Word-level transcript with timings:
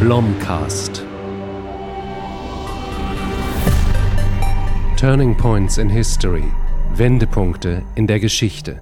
Blomcast. 0.00 1.04
Turning 4.96 5.36
Points 5.36 5.76
in 5.76 5.90
History. 5.90 6.44
Wendepunkte 6.94 7.82
in 7.96 8.06
der 8.06 8.20
Geschichte. 8.20 8.80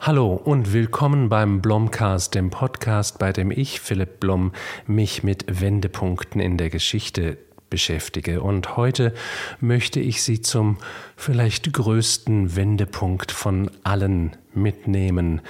Hallo 0.00 0.34
und 0.34 0.74
willkommen 0.74 1.30
beim 1.30 1.62
Blomcast, 1.62 2.34
dem 2.34 2.50
Podcast, 2.50 3.18
bei 3.18 3.32
dem 3.32 3.50
ich, 3.50 3.80
Philipp 3.80 4.20
Blom, 4.20 4.52
mich 4.86 5.22
mit 5.22 5.46
Wendepunkten 5.48 6.42
in 6.42 6.58
der 6.58 6.68
Geschichte 6.68 7.38
beschäftige. 7.70 8.40
Und 8.40 8.76
heute 8.76 9.14
möchte 9.60 10.00
ich 10.00 10.22
Sie 10.22 10.40
zum 10.40 10.78
vielleicht 11.16 11.72
größten 11.72 12.56
Wendepunkt 12.56 13.32
von 13.32 13.70
allen 13.82 14.36
mitnehmen, 14.52 15.40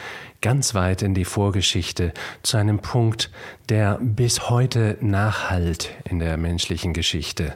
ganz 0.41 0.75
weit 0.75 1.03
in 1.03 1.15
die 1.15 1.25
Vorgeschichte, 1.25 2.13
zu 2.43 2.57
einem 2.57 2.79
Punkt, 2.79 3.31
der 3.69 3.99
bis 4.01 4.49
heute 4.49 4.97
nachhalt 5.01 5.91
in 6.09 6.19
der 6.19 6.37
menschlichen 6.37 6.93
Geschichte. 6.93 7.55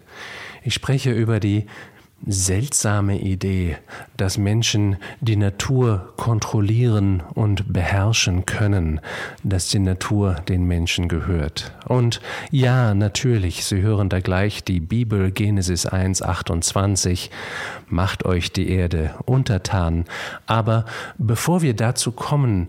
Ich 0.62 0.74
spreche 0.74 1.12
über 1.12 1.40
die 1.40 1.66
seltsame 2.26 3.20
Idee, 3.20 3.76
dass 4.16 4.38
Menschen 4.38 4.96
die 5.20 5.36
Natur 5.36 6.12
kontrollieren 6.16 7.22
und 7.34 7.72
beherrschen 7.72 8.44
können, 8.44 9.00
dass 9.44 9.68
die 9.68 9.78
Natur 9.78 10.34
den 10.48 10.64
Menschen 10.64 11.08
gehört. 11.08 11.72
Und 11.86 12.20
ja, 12.50 12.94
natürlich, 12.94 13.64
Sie 13.64 13.80
hören 13.80 14.08
da 14.08 14.20
gleich 14.20 14.64
die 14.64 14.80
Bibel 14.80 15.30
Genesis 15.30 15.86
1, 15.86 16.22
28, 16.22 17.30
macht 17.88 18.24
euch 18.24 18.52
die 18.52 18.68
Erde 18.70 19.14
untertan. 19.24 20.04
Aber 20.46 20.84
bevor 21.16 21.62
wir 21.62 21.74
dazu 21.74 22.12
kommen, 22.12 22.68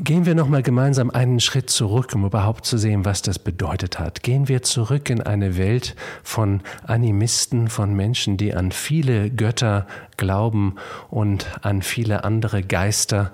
Gehen 0.00 0.26
wir 0.26 0.36
nochmal 0.36 0.62
gemeinsam 0.62 1.10
einen 1.10 1.40
Schritt 1.40 1.70
zurück, 1.70 2.12
um 2.14 2.24
überhaupt 2.24 2.64
zu 2.64 2.78
sehen, 2.78 3.04
was 3.04 3.20
das 3.20 3.40
bedeutet 3.40 3.98
hat. 3.98 4.22
Gehen 4.22 4.46
wir 4.46 4.62
zurück 4.62 5.10
in 5.10 5.20
eine 5.20 5.56
Welt 5.56 5.96
von 6.22 6.60
Animisten, 6.86 7.68
von 7.68 7.94
Menschen, 7.94 8.36
die 8.36 8.54
an 8.54 8.70
viele 8.70 9.28
Götter 9.28 9.88
glauben 10.16 10.76
und 11.10 11.48
an 11.62 11.82
viele 11.82 12.22
andere 12.22 12.62
Geister 12.62 13.32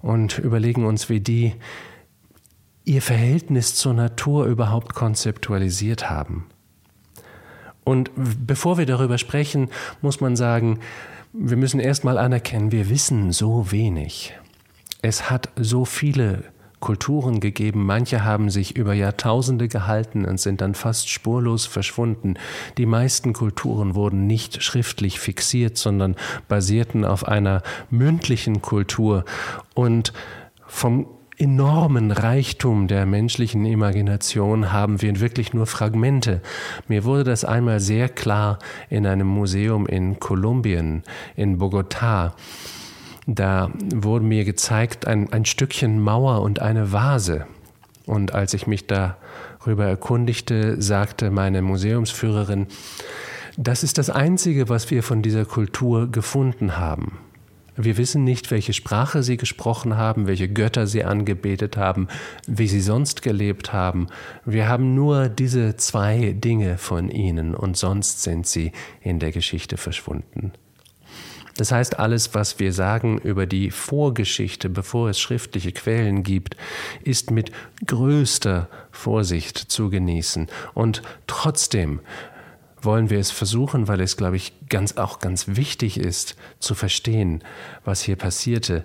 und 0.00 0.38
überlegen 0.38 0.86
uns, 0.86 1.10
wie 1.10 1.20
die 1.20 1.52
ihr 2.86 3.02
Verhältnis 3.02 3.74
zur 3.74 3.92
Natur 3.92 4.46
überhaupt 4.46 4.94
konzeptualisiert 4.94 6.08
haben. 6.08 6.46
Und 7.84 8.10
bevor 8.16 8.78
wir 8.78 8.86
darüber 8.86 9.18
sprechen, 9.18 9.68
muss 10.00 10.22
man 10.22 10.34
sagen, 10.34 10.80
wir 11.34 11.58
müssen 11.58 11.78
erstmal 11.78 12.16
anerkennen, 12.16 12.72
wir 12.72 12.88
wissen 12.88 13.32
so 13.32 13.70
wenig. 13.70 14.32
Es 15.08 15.30
hat 15.30 15.50
so 15.54 15.84
viele 15.84 16.42
Kulturen 16.80 17.38
gegeben, 17.38 17.86
manche 17.86 18.24
haben 18.24 18.50
sich 18.50 18.76
über 18.76 18.92
Jahrtausende 18.92 19.68
gehalten 19.68 20.24
und 20.24 20.40
sind 20.40 20.60
dann 20.60 20.74
fast 20.74 21.08
spurlos 21.10 21.64
verschwunden. 21.64 22.34
Die 22.76 22.86
meisten 22.86 23.32
Kulturen 23.32 23.94
wurden 23.94 24.26
nicht 24.26 24.64
schriftlich 24.64 25.20
fixiert, 25.20 25.78
sondern 25.78 26.16
basierten 26.48 27.04
auf 27.04 27.28
einer 27.28 27.62
mündlichen 27.88 28.62
Kultur 28.62 29.24
und 29.74 30.12
vom 30.66 31.06
enormen 31.38 32.10
Reichtum 32.10 32.88
der 32.88 33.06
menschlichen 33.06 33.64
Imagination 33.64 34.72
haben 34.72 35.02
wir 35.02 35.20
wirklich 35.20 35.54
nur 35.54 35.66
Fragmente. 35.66 36.42
Mir 36.88 37.04
wurde 37.04 37.22
das 37.22 37.44
einmal 37.44 37.78
sehr 37.78 38.08
klar 38.08 38.58
in 38.90 39.06
einem 39.06 39.28
Museum 39.28 39.86
in 39.86 40.18
Kolumbien, 40.18 41.04
in 41.36 41.60
Bogotá. 41.60 42.32
Da 43.26 43.70
wurde 43.92 44.24
mir 44.24 44.44
gezeigt 44.44 45.06
ein, 45.06 45.32
ein 45.32 45.44
Stückchen 45.44 46.00
Mauer 46.00 46.42
und 46.42 46.60
eine 46.60 46.92
Vase. 46.92 47.46
Und 48.06 48.34
als 48.34 48.54
ich 48.54 48.68
mich 48.68 48.86
darüber 48.86 49.84
erkundigte, 49.84 50.80
sagte 50.80 51.32
meine 51.32 51.60
Museumsführerin, 51.60 52.68
das 53.56 53.82
ist 53.82 53.98
das 53.98 54.10
Einzige, 54.10 54.68
was 54.68 54.90
wir 54.90 55.02
von 55.02 55.22
dieser 55.22 55.44
Kultur 55.44 56.10
gefunden 56.10 56.76
haben. 56.76 57.18
Wir 57.74 57.98
wissen 57.98 58.24
nicht, 58.24 58.50
welche 58.50 58.72
Sprache 58.72 59.22
sie 59.22 59.36
gesprochen 59.36 59.96
haben, 59.96 60.26
welche 60.26 60.48
Götter 60.48 60.86
sie 60.86 61.04
angebetet 61.04 61.76
haben, 61.76 62.08
wie 62.46 62.68
sie 62.68 62.80
sonst 62.80 63.22
gelebt 63.22 63.72
haben. 63.72 64.06
Wir 64.44 64.68
haben 64.68 64.94
nur 64.94 65.28
diese 65.28 65.76
zwei 65.76 66.32
Dinge 66.32 66.78
von 66.78 67.10
ihnen 67.10 67.54
und 67.54 67.76
sonst 67.76 68.22
sind 68.22 68.46
sie 68.46 68.72
in 69.02 69.18
der 69.18 69.32
Geschichte 69.32 69.76
verschwunden. 69.76 70.52
Das 71.56 71.72
heißt, 71.72 71.98
alles, 71.98 72.34
was 72.34 72.58
wir 72.58 72.72
sagen 72.72 73.18
über 73.18 73.46
die 73.46 73.70
Vorgeschichte, 73.70 74.68
bevor 74.68 75.08
es 75.08 75.18
schriftliche 75.18 75.72
Quellen 75.72 76.22
gibt, 76.22 76.56
ist 77.02 77.30
mit 77.30 77.50
größter 77.86 78.68
Vorsicht 78.90 79.56
zu 79.56 79.88
genießen. 79.88 80.48
Und 80.74 81.02
trotzdem 81.26 82.00
wollen 82.82 83.10
wir 83.10 83.18
es 83.18 83.30
versuchen, 83.30 83.88
weil 83.88 84.00
es, 84.00 84.16
glaube 84.16 84.36
ich, 84.36 84.52
ganz, 84.68 84.96
auch 84.96 85.18
ganz 85.18 85.48
wichtig 85.48 85.98
ist, 85.98 86.36
zu 86.58 86.74
verstehen, 86.74 87.42
was 87.84 88.02
hier 88.02 88.16
passierte. 88.16 88.84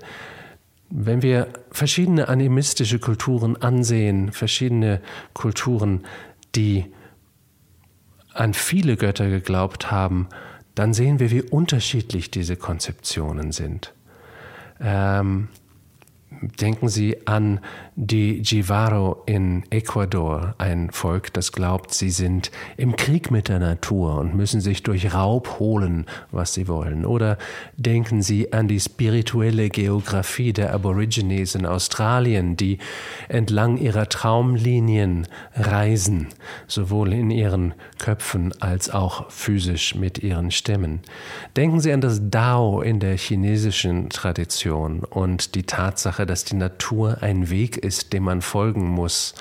Wenn 0.89 1.21
wir 1.21 1.47
verschiedene 1.71 2.27
animistische 2.27 2.99
Kulturen 2.99 3.57
ansehen, 3.57 4.31
verschiedene 4.31 5.01
Kulturen, 5.33 6.05
die 6.55 6.85
an 8.33 8.53
viele 8.53 8.95
Götter 8.95 9.29
geglaubt 9.29 9.91
haben, 9.91 10.27
dann 10.75 10.93
sehen 10.93 11.19
wir, 11.19 11.31
wie 11.31 11.41
unterschiedlich 11.41 12.31
diese 12.31 12.55
Konzeptionen 12.55 13.51
sind. 13.51 13.93
Ähm, 14.79 15.49
Denken 16.41 16.89
Sie 16.89 17.27
an 17.27 17.59
die 17.95 18.41
Jivaro 18.41 19.21
in 19.27 19.63
Ecuador, 19.69 20.55
ein 20.57 20.89
Volk, 20.91 21.31
das 21.33 21.51
glaubt, 21.51 21.93
sie 21.93 22.09
sind 22.09 22.49
im 22.77 22.95
Krieg 22.95 23.29
mit 23.29 23.47
der 23.47 23.59
Natur 23.59 24.17
und 24.17 24.33
müssen 24.33 24.59
sich 24.59 24.81
durch 24.81 25.13
Raub 25.13 25.59
holen, 25.59 26.07
was 26.31 26.55
sie 26.55 26.67
wollen. 26.67 27.05
Oder 27.05 27.37
denken 27.77 28.23
Sie 28.23 28.53
an 28.53 28.67
die 28.67 28.79
spirituelle 28.79 29.69
Geografie 29.69 30.51
der 30.51 30.73
Aborigines 30.73 31.53
in 31.53 31.67
Australien, 31.67 32.57
die 32.57 32.79
entlang 33.29 33.77
ihrer 33.77 34.09
Traumlinien 34.09 35.27
reisen, 35.53 36.29
sowohl 36.65 37.13
in 37.13 37.29
ihren 37.29 37.75
Köpfen 37.99 38.51
als 38.61 38.89
auch 38.89 39.29
physisch 39.29 39.93
mit 39.93 40.17
ihren 40.17 40.49
Stämmen. 40.49 41.01
Denken 41.55 41.81
Sie 41.81 41.93
an 41.93 42.01
das 42.01 42.19
Dao 42.31 42.81
in 42.81 42.99
der 42.99 43.15
chinesischen 43.15 44.09
Tradition 44.09 45.03
und 45.03 45.53
die 45.53 45.63
Tatsache, 45.63 46.25
dass 46.31 46.45
die 46.45 46.55
Natur 46.55 47.17
ein 47.19 47.49
Weg 47.49 47.75
ist, 47.75 48.13
dem 48.13 48.23
man 48.23 48.41
folgen 48.41 48.87
muss 48.87 49.35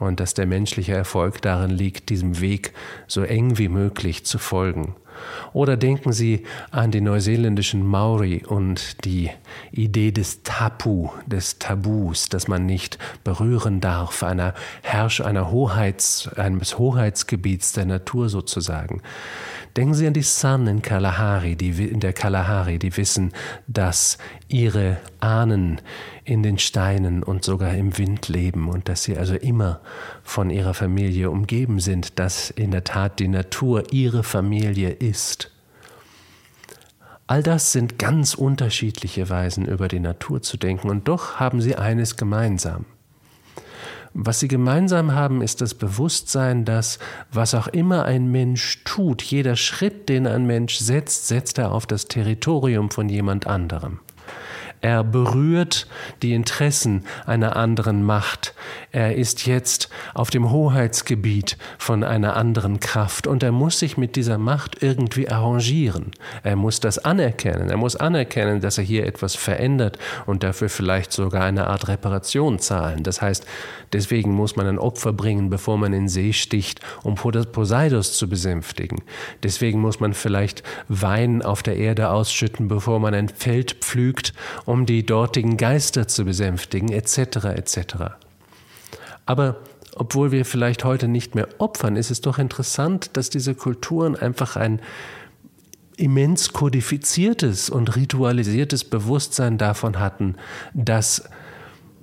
und 0.00 0.18
dass 0.18 0.34
der 0.34 0.46
menschliche 0.46 0.92
Erfolg 0.92 1.40
darin 1.40 1.70
liegt, 1.70 2.08
diesem 2.08 2.40
Weg 2.40 2.72
so 3.06 3.22
eng 3.22 3.56
wie 3.56 3.68
möglich 3.68 4.26
zu 4.26 4.38
folgen. 4.38 4.96
Oder 5.52 5.76
denken 5.76 6.12
Sie 6.12 6.42
an 6.72 6.90
die 6.90 7.00
neuseeländischen 7.00 7.86
Maori 7.86 8.42
und 8.44 9.04
die 9.04 9.30
Idee 9.70 10.10
des 10.10 10.42
Tapu, 10.42 11.10
des 11.26 11.60
Tabus, 11.60 12.28
dass 12.28 12.48
man 12.48 12.66
nicht 12.66 12.98
berühren 13.22 13.80
darf, 13.80 14.24
einer 14.24 14.54
Herrsch, 14.82 15.20
einer 15.20 15.52
Hoheits, 15.52 16.28
eines 16.36 16.78
Hoheitsgebiets 16.78 17.72
der 17.72 17.86
Natur 17.86 18.28
sozusagen. 18.28 19.02
Denken 19.76 19.94
Sie 19.94 20.06
an 20.06 20.12
die 20.12 20.22
Sun 20.22 20.68
in 20.68 20.82
Kalahari, 20.82 21.56
die, 21.56 21.70
in 21.88 21.98
der 21.98 22.12
Kalahari, 22.12 22.78
die 22.78 22.96
wissen, 22.96 23.32
dass 23.66 24.18
ihre 24.46 24.98
Ahnen 25.18 25.80
in 26.24 26.44
den 26.44 26.58
Steinen 26.58 27.24
und 27.24 27.42
sogar 27.42 27.74
im 27.74 27.98
Wind 27.98 28.28
leben 28.28 28.68
und 28.68 28.88
dass 28.88 29.02
sie 29.02 29.18
also 29.18 29.34
immer 29.34 29.80
von 30.22 30.50
ihrer 30.50 30.74
Familie 30.74 31.28
umgeben 31.28 31.80
sind, 31.80 32.20
dass 32.20 32.50
in 32.50 32.70
der 32.70 32.84
Tat 32.84 33.18
die 33.18 33.26
Natur 33.26 33.92
ihre 33.92 34.22
Familie 34.22 34.90
ist. 34.90 35.50
All 37.26 37.42
das 37.42 37.72
sind 37.72 37.98
ganz 37.98 38.34
unterschiedliche 38.34 39.28
Weisen, 39.28 39.66
über 39.66 39.88
die 39.88 40.00
Natur 40.00 40.40
zu 40.40 40.56
denken, 40.56 40.88
und 40.88 41.08
doch 41.08 41.40
haben 41.40 41.60
sie 41.60 41.74
eines 41.74 42.16
gemeinsam. 42.16 42.84
Was 44.16 44.38
sie 44.38 44.46
gemeinsam 44.46 45.12
haben, 45.12 45.42
ist 45.42 45.60
das 45.60 45.74
Bewusstsein, 45.74 46.64
dass 46.64 47.00
was 47.32 47.52
auch 47.52 47.66
immer 47.66 48.04
ein 48.04 48.30
Mensch 48.30 48.84
tut, 48.84 49.22
jeder 49.22 49.56
Schritt, 49.56 50.08
den 50.08 50.28
ein 50.28 50.46
Mensch 50.46 50.76
setzt, 50.76 51.26
setzt 51.26 51.58
er 51.58 51.72
auf 51.72 51.84
das 51.84 52.06
Territorium 52.06 52.92
von 52.92 53.08
jemand 53.08 53.48
anderem. 53.48 53.98
Er 54.80 55.02
berührt 55.02 55.88
die 56.22 56.32
Interessen 56.32 57.04
einer 57.26 57.56
anderen 57.56 58.04
Macht. 58.04 58.54
Er 58.94 59.16
ist 59.16 59.46
jetzt 59.46 59.88
auf 60.14 60.30
dem 60.30 60.52
Hoheitsgebiet 60.52 61.58
von 61.78 62.04
einer 62.04 62.36
anderen 62.36 62.78
Kraft 62.78 63.26
und 63.26 63.42
er 63.42 63.50
muss 63.50 63.80
sich 63.80 63.96
mit 63.96 64.14
dieser 64.14 64.38
Macht 64.38 64.84
irgendwie 64.84 65.28
arrangieren. 65.28 66.12
Er 66.44 66.54
muss 66.54 66.78
das 66.78 66.98
anerkennen. 66.98 67.70
Er 67.70 67.76
muss 67.76 67.96
anerkennen, 67.96 68.60
dass 68.60 68.78
er 68.78 68.84
hier 68.84 69.04
etwas 69.04 69.34
verändert 69.34 69.98
und 70.26 70.44
dafür 70.44 70.68
vielleicht 70.68 71.12
sogar 71.12 71.42
eine 71.42 71.66
Art 71.66 71.88
Reparation 71.88 72.60
zahlen. 72.60 73.02
Das 73.02 73.20
heißt, 73.20 73.44
deswegen 73.92 74.30
muss 74.30 74.54
man 74.54 74.68
ein 74.68 74.78
Opfer 74.78 75.12
bringen, 75.12 75.50
bevor 75.50 75.76
man 75.76 75.92
in 75.92 76.08
See 76.08 76.32
sticht, 76.32 76.78
um 77.02 77.16
Poseidos 77.16 78.16
zu 78.16 78.28
besänftigen. 78.28 79.02
Deswegen 79.42 79.80
muss 79.80 79.98
man 79.98 80.14
vielleicht 80.14 80.62
Wein 80.86 81.42
auf 81.42 81.64
der 81.64 81.78
Erde 81.78 82.10
ausschütten, 82.10 82.68
bevor 82.68 83.00
man 83.00 83.12
ein 83.12 83.28
Feld 83.28 83.72
pflügt, 83.80 84.34
um 84.66 84.86
die 84.86 85.04
dortigen 85.04 85.56
Geister 85.56 86.06
zu 86.06 86.24
besänftigen, 86.24 86.92
etc. 86.92 87.46
etc. 87.56 88.23
Aber 89.26 89.56
obwohl 89.96 90.32
wir 90.32 90.44
vielleicht 90.44 90.84
heute 90.84 91.08
nicht 91.08 91.34
mehr 91.34 91.48
opfern, 91.58 91.96
ist 91.96 92.10
es 92.10 92.20
doch 92.20 92.38
interessant, 92.38 93.10
dass 93.16 93.30
diese 93.30 93.54
Kulturen 93.54 94.16
einfach 94.16 94.56
ein 94.56 94.80
immens 95.96 96.52
kodifiziertes 96.52 97.70
und 97.70 97.94
ritualisiertes 97.94 98.84
Bewusstsein 98.84 99.58
davon 99.58 100.00
hatten, 100.00 100.34
dass 100.74 101.28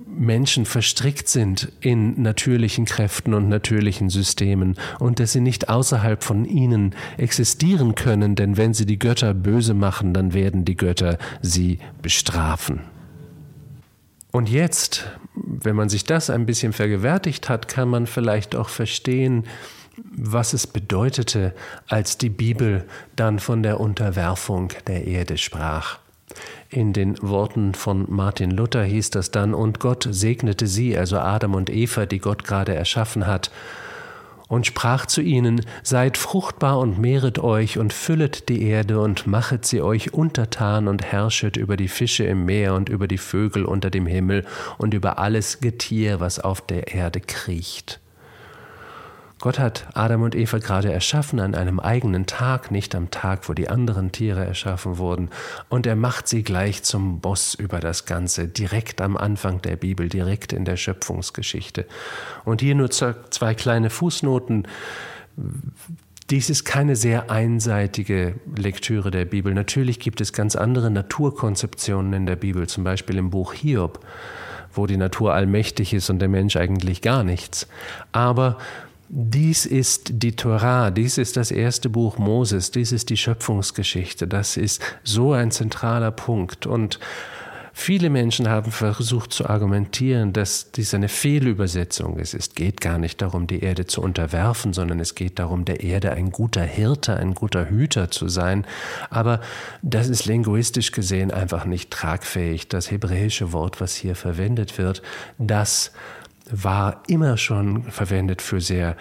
Menschen 0.06 0.66
verstrickt 0.66 1.28
sind 1.28 1.72
in 1.80 2.20
natürlichen 2.20 2.84
Kräften 2.84 3.34
und 3.34 3.48
natürlichen 3.48 4.10
Systemen 4.10 4.76
und 4.98 5.20
dass 5.20 5.32
sie 5.32 5.40
nicht 5.40 5.68
außerhalb 5.68 6.22
von 6.22 6.44
ihnen 6.44 6.94
existieren 7.16 7.94
können, 7.94 8.34
denn 8.34 8.56
wenn 8.56 8.74
sie 8.74 8.86
die 8.86 8.98
Götter 8.98 9.32
böse 9.32 9.74
machen, 9.74 10.12
dann 10.12 10.34
werden 10.34 10.64
die 10.64 10.76
Götter 10.76 11.18
sie 11.40 11.78
bestrafen. 12.02 12.80
Und 14.32 14.48
jetzt, 14.48 15.04
wenn 15.34 15.76
man 15.76 15.90
sich 15.90 16.04
das 16.04 16.30
ein 16.30 16.46
bisschen 16.46 16.72
vergewärtigt 16.72 17.48
hat, 17.48 17.68
kann 17.68 17.88
man 17.88 18.06
vielleicht 18.06 18.56
auch 18.56 18.70
verstehen, 18.70 19.44
was 19.96 20.54
es 20.54 20.66
bedeutete, 20.66 21.54
als 21.86 22.16
die 22.16 22.30
Bibel 22.30 22.86
dann 23.14 23.38
von 23.38 23.62
der 23.62 23.78
Unterwerfung 23.78 24.72
der 24.86 25.06
Erde 25.06 25.36
sprach. 25.36 25.98
In 26.70 26.94
den 26.94 27.20
Worten 27.20 27.74
von 27.74 28.06
Martin 28.08 28.50
Luther 28.50 28.84
hieß 28.84 29.10
das 29.10 29.30
dann, 29.30 29.52
und 29.52 29.80
Gott 29.80 30.08
segnete 30.10 30.66
sie, 30.66 30.96
also 30.96 31.18
Adam 31.18 31.54
und 31.54 31.68
Eva, 31.68 32.06
die 32.06 32.18
Gott 32.18 32.44
gerade 32.44 32.74
erschaffen 32.74 33.26
hat, 33.26 33.50
und 34.52 34.66
sprach 34.66 35.06
zu 35.06 35.22
ihnen, 35.22 35.64
Seid 35.82 36.18
fruchtbar 36.18 36.78
und 36.78 36.98
mehret 36.98 37.38
euch 37.38 37.78
und 37.78 37.94
füllet 37.94 38.50
die 38.50 38.64
Erde 38.64 39.00
und 39.00 39.26
machet 39.26 39.64
sie 39.64 39.80
euch 39.80 40.12
untertan 40.12 40.88
und 40.88 41.02
herrschet 41.02 41.56
über 41.56 41.78
die 41.78 41.88
Fische 41.88 42.24
im 42.24 42.44
Meer 42.44 42.74
und 42.74 42.90
über 42.90 43.08
die 43.08 43.16
Vögel 43.16 43.64
unter 43.64 43.88
dem 43.88 44.06
Himmel 44.06 44.44
und 44.76 44.92
über 44.92 45.18
alles 45.18 45.60
Getier, 45.60 46.20
was 46.20 46.38
auf 46.38 46.60
der 46.60 46.92
Erde 46.92 47.20
kriecht. 47.20 48.01
Gott 49.42 49.58
hat 49.58 49.88
Adam 49.94 50.22
und 50.22 50.36
Eva 50.36 50.58
gerade 50.58 50.92
erschaffen 50.92 51.40
an 51.40 51.56
einem 51.56 51.80
eigenen 51.80 52.26
Tag, 52.26 52.70
nicht 52.70 52.94
am 52.94 53.10
Tag, 53.10 53.48
wo 53.48 53.54
die 53.54 53.68
anderen 53.68 54.12
Tiere 54.12 54.46
erschaffen 54.46 54.98
wurden. 54.98 55.30
Und 55.68 55.84
er 55.84 55.96
macht 55.96 56.28
sie 56.28 56.44
gleich 56.44 56.84
zum 56.84 57.18
Boss 57.18 57.54
über 57.54 57.80
das 57.80 58.06
Ganze, 58.06 58.46
direkt 58.46 59.00
am 59.00 59.16
Anfang 59.16 59.60
der 59.60 59.74
Bibel, 59.74 60.08
direkt 60.08 60.52
in 60.52 60.64
der 60.64 60.76
Schöpfungsgeschichte. 60.76 61.86
Und 62.44 62.60
hier 62.60 62.76
nur 62.76 62.92
zwei 62.92 63.54
kleine 63.54 63.90
Fußnoten. 63.90 64.68
Dies 66.30 66.48
ist 66.48 66.64
keine 66.64 66.94
sehr 66.94 67.28
einseitige 67.28 68.36
Lektüre 68.56 69.10
der 69.10 69.24
Bibel. 69.24 69.52
Natürlich 69.52 69.98
gibt 69.98 70.20
es 70.20 70.32
ganz 70.32 70.54
andere 70.54 70.88
Naturkonzeptionen 70.88 72.12
in 72.12 72.26
der 72.26 72.36
Bibel, 72.36 72.68
zum 72.68 72.84
Beispiel 72.84 73.18
im 73.18 73.30
Buch 73.30 73.54
Hiob, 73.54 74.06
wo 74.72 74.86
die 74.86 74.96
Natur 74.96 75.34
allmächtig 75.34 75.94
ist 75.94 76.10
und 76.10 76.20
der 76.20 76.28
Mensch 76.28 76.54
eigentlich 76.54 77.02
gar 77.02 77.24
nichts. 77.24 77.66
Aber 78.12 78.58
dies 79.14 79.66
ist 79.66 80.22
die 80.22 80.34
Torah, 80.36 80.90
dies 80.90 81.18
ist 81.18 81.36
das 81.36 81.50
erste 81.50 81.90
Buch 81.90 82.16
Moses, 82.16 82.70
dies 82.70 82.92
ist 82.92 83.10
die 83.10 83.18
Schöpfungsgeschichte, 83.18 84.26
das 84.26 84.56
ist 84.56 84.80
so 85.04 85.34
ein 85.34 85.50
zentraler 85.50 86.10
Punkt. 86.10 86.64
Und 86.64 86.98
viele 87.74 88.08
Menschen 88.08 88.48
haben 88.48 88.72
versucht 88.72 89.34
zu 89.34 89.50
argumentieren, 89.50 90.32
dass 90.32 90.72
dies 90.72 90.94
eine 90.94 91.10
Fehlübersetzung 91.10 92.16
ist. 92.16 92.32
Es 92.32 92.54
geht 92.54 92.80
gar 92.80 92.96
nicht 92.96 93.20
darum, 93.20 93.46
die 93.46 93.62
Erde 93.62 93.86
zu 93.86 94.00
unterwerfen, 94.00 94.72
sondern 94.72 94.98
es 94.98 95.14
geht 95.14 95.38
darum, 95.38 95.66
der 95.66 95.82
Erde 95.82 96.12
ein 96.12 96.30
guter 96.30 96.62
Hirte, 96.62 97.14
ein 97.14 97.34
guter 97.34 97.68
Hüter 97.68 98.10
zu 98.10 98.30
sein. 98.30 98.66
Aber 99.10 99.42
das 99.82 100.08
ist 100.08 100.24
linguistisch 100.24 100.90
gesehen 100.90 101.30
einfach 101.30 101.66
nicht 101.66 101.90
tragfähig. 101.90 102.68
Das 102.68 102.90
hebräische 102.90 103.52
Wort, 103.52 103.78
was 103.78 103.94
hier 103.94 104.16
verwendet 104.16 104.78
wird, 104.78 105.02
das 105.36 105.92
war 106.50 107.02
immer 107.06 107.36
schon 107.36 107.84
verwendet 107.84 108.42
für 108.42 108.60
sehr 108.60 108.96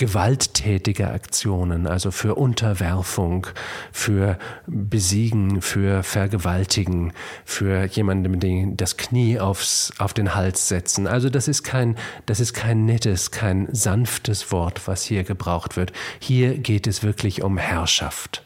gewalttätige 0.00 1.10
Aktionen, 1.10 1.86
also 1.86 2.10
für 2.10 2.34
Unterwerfung, 2.34 3.46
für 3.92 4.38
Besiegen, 4.66 5.60
für 5.60 6.02
Vergewaltigen, 6.02 7.12
für 7.44 7.84
jemandem 7.84 8.40
den, 8.40 8.78
das 8.78 8.96
Knie 8.96 9.38
aufs, 9.38 9.92
auf 9.98 10.14
den 10.14 10.34
Hals 10.34 10.68
setzen. 10.68 11.06
Also 11.06 11.28
das 11.28 11.48
ist 11.48 11.64
kein, 11.64 11.96
das 12.24 12.40
ist 12.40 12.54
kein 12.54 12.86
nettes, 12.86 13.30
kein 13.30 13.68
sanftes 13.74 14.50
Wort, 14.50 14.88
was 14.88 15.02
hier 15.02 15.22
gebraucht 15.22 15.76
wird. 15.76 15.92
Hier 16.18 16.56
geht 16.56 16.86
es 16.86 17.02
wirklich 17.02 17.42
um 17.42 17.58
Herrschaft. 17.58 18.42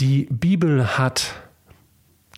Die 0.00 0.26
Bibel 0.30 0.98
hat 0.98 1.41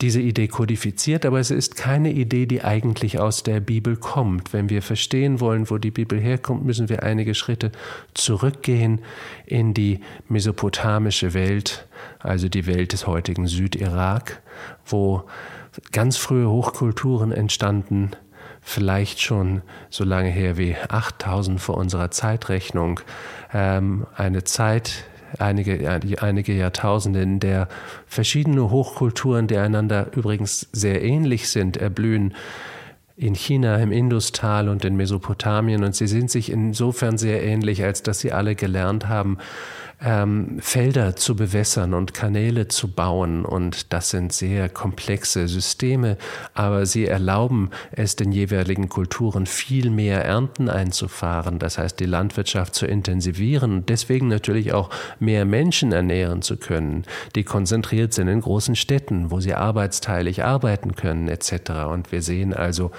diese 0.01 0.21
Idee 0.21 0.49
kodifiziert, 0.49 1.25
aber 1.25 1.39
es 1.39 1.51
ist 1.51 1.77
keine 1.77 2.13
Idee, 2.13 2.47
die 2.47 2.63
eigentlich 2.63 3.21
aus 3.21 3.43
der 3.43 3.61
Bibel 3.61 3.97
kommt. 3.97 4.53
Wenn 4.53 4.69
wir 4.69 4.83
verstehen 4.83 5.41
wollen, 5.41 5.71
wo 5.71 5.79
die 5.79 5.91
Bibel 5.93 6.19
herkommt, 6.19 6.65
müssen 6.65 6.89
wir 6.89 7.03
einige 7.03 7.35
Schritte 7.35 7.71
zurückgehen 8.13 9.01
in 9.47 9.73
die 9.73 10.01
mesopotamische 10.29 11.35
Welt, 11.35 11.87
also 12.19 12.49
die 12.49 12.67
Welt 12.67 12.93
des 12.93 13.07
heutigen 13.07 13.47
Südirak, 13.47 14.43
wo 14.85 15.25
ganz 15.93 16.17
frühe 16.17 16.49
Hochkulturen 16.49 17.33
entstanden, 17.33 18.11
vielleicht 18.61 19.21
schon 19.21 19.63
so 19.91 20.05
lange 20.05 20.31
her 20.31 20.57
wie 20.57 20.75
8000 20.89 21.61
vor 21.61 21.77
unserer 21.77 22.11
Zeitrechnung, 22.11 23.01
ähm, 23.53 24.07
eine 24.17 24.45
Zeit, 24.45 25.05
einige, 25.39 26.01
einige 26.21 26.53
Jahrtausende, 26.55 27.23
in 27.23 27.41
der 27.41 27.69
verschiedene 28.07 28.71
Hochkulturen, 28.71 29.47
die 29.47 29.57
einander 29.57 30.09
übrigens 30.17 30.69
sehr 30.73 31.03
ähnlich 31.03 31.49
sind, 31.49 31.77
erblühen 31.77 32.35
in 33.17 33.35
China, 33.35 33.77
im 33.77 33.93
Industal 33.93 34.69
und 34.69 34.85
in 34.85 34.97
Mesopotamien. 34.97 35.85
Und 35.85 35.95
sie 35.95 36.09
sind 36.09 36.31
sich 36.31 36.51
insofern 36.51 37.17
sehr 37.19 37.43
ähnlich, 37.43 37.85
als 37.85 38.03
dass 38.03 38.21
sie 38.21 38.33
alle 38.33 38.55
gelernt 38.55 39.09
haben, 39.09 39.39
ähm, 40.03 40.59
Felder 40.61 41.17
zu 41.17 41.37
bewässern 41.37 41.95
und 41.95 42.15
Kanäle 42.15 42.69
zu 42.69 42.89
bauen. 42.89 43.45
Und 43.45 43.93
das 43.93 44.11
sind 44.11 44.33
sehr 44.33 44.69
komplexe 44.69 45.49
Systeme, 45.49 46.17
aber 46.55 46.87
sie 46.87 47.07
erlauben 47.07 47.71
es 47.93 48.17
den 48.17 48.33
jeweiligen 48.33 48.89
Kulturen 48.89 49.47
viel 49.47 49.91
mehr 49.91 50.25
Ernten 50.25 50.69
einzufahren. 50.69 51.59
Das 51.59 51.79
heißt, 51.79 51.99
die 52.01 52.07
Landwirtschaft 52.07 52.75
zu 52.75 52.87
intensivieren 52.87 53.73
und 53.73 53.89
deswegen 53.89 54.29
natürlich 54.29 54.73
auch 54.73 54.91
mehr 55.19 55.45
Menschen 55.45 55.93
ernähren 55.93 56.43
zu 56.43 56.57
können, 56.57 57.05
die 57.35 57.45
konzentriert 57.45 58.13
sind 58.13 58.29
in 58.29 58.41
großen 58.41 58.77
Städten, 58.77 59.31
wo 59.31 59.41
sie 59.41 59.55
arbeitsteilig 59.55 60.45
arbeiten 60.45 60.95
können, 60.95 61.29
etc. 61.29 61.87
Und 61.91 62.13
wir 62.13 62.23
sehen 62.23 62.55
also, 62.55 62.91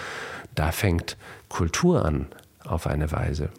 da 0.56 0.72
fängt 0.72 1.18
Kultur 1.50 2.06
an 2.06 2.28
auf 2.64 2.88
eine 2.88 3.12
Weise. 3.12 3.50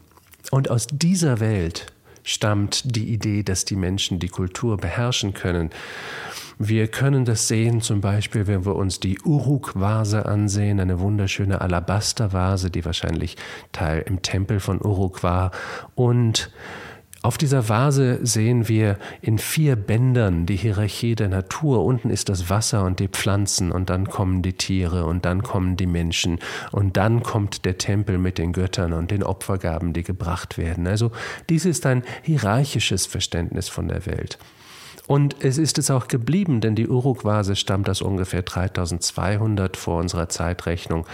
Und 0.50 0.70
aus 0.70 0.86
dieser 0.90 1.40
Welt 1.40 1.86
stammt 2.26 2.96
die 2.96 3.12
Idee, 3.12 3.42
dass 3.42 3.64
die 3.64 3.76
Menschen 3.76 4.18
die 4.18 4.28
Kultur 4.28 4.76
beherrschen 4.76 5.32
können. 5.32 5.70
Wir 6.58 6.88
können 6.88 7.24
das 7.24 7.48
sehen, 7.48 7.80
zum 7.80 8.00
Beispiel, 8.00 8.46
wenn 8.46 8.64
wir 8.64 8.74
uns 8.76 8.98
die 8.98 9.20
Uruk-Vase 9.20 10.26
ansehen, 10.26 10.80
eine 10.80 11.00
wunderschöne 11.00 11.60
Alabaster-Vase, 11.60 12.70
die 12.70 12.84
wahrscheinlich 12.84 13.36
Teil 13.72 14.02
im 14.06 14.22
Tempel 14.22 14.58
von 14.58 14.80
Uruk 14.82 15.22
war. 15.22 15.52
Und 15.94 16.50
auf 17.22 17.38
dieser 17.38 17.68
Vase 17.68 18.20
sehen 18.24 18.68
wir 18.68 18.98
in 19.20 19.38
vier 19.38 19.74
Bändern 19.74 20.46
die 20.46 20.56
Hierarchie 20.56 21.14
der 21.14 21.28
Natur. 21.28 21.84
Unten 21.84 22.10
ist 22.10 22.28
das 22.28 22.50
Wasser 22.50 22.84
und 22.84 23.00
die 23.00 23.08
Pflanzen 23.08 23.72
und 23.72 23.90
dann 23.90 24.08
kommen 24.08 24.42
die 24.42 24.52
Tiere 24.52 25.06
und 25.06 25.24
dann 25.24 25.42
kommen 25.42 25.76
die 25.76 25.86
Menschen 25.86 26.38
und 26.70 26.96
dann 26.96 27.22
kommt 27.22 27.64
der 27.64 27.78
Tempel 27.78 28.18
mit 28.18 28.38
den 28.38 28.52
Göttern 28.52 28.92
und 28.92 29.10
den 29.10 29.22
Opfergaben, 29.22 29.92
die 29.92 30.04
gebracht 30.04 30.56
werden. 30.56 30.86
Also 30.86 31.10
dies 31.48 31.64
ist 31.64 31.86
ein 31.86 32.04
hierarchisches 32.22 33.06
Verständnis 33.06 33.68
von 33.68 33.88
der 33.88 34.06
Welt. 34.06 34.38
Und 35.06 35.36
es 35.44 35.56
ist 35.56 35.78
es 35.78 35.90
auch 35.90 36.08
geblieben, 36.08 36.60
denn 36.60 36.74
die 36.74 36.88
Uruk-Vase 36.88 37.54
stammt 37.54 37.88
aus 37.88 38.02
ungefähr 38.02 38.42
3200 38.42 39.76
vor 39.76 40.00
unserer 40.00 40.28
Zeitrechnung. 40.28 41.06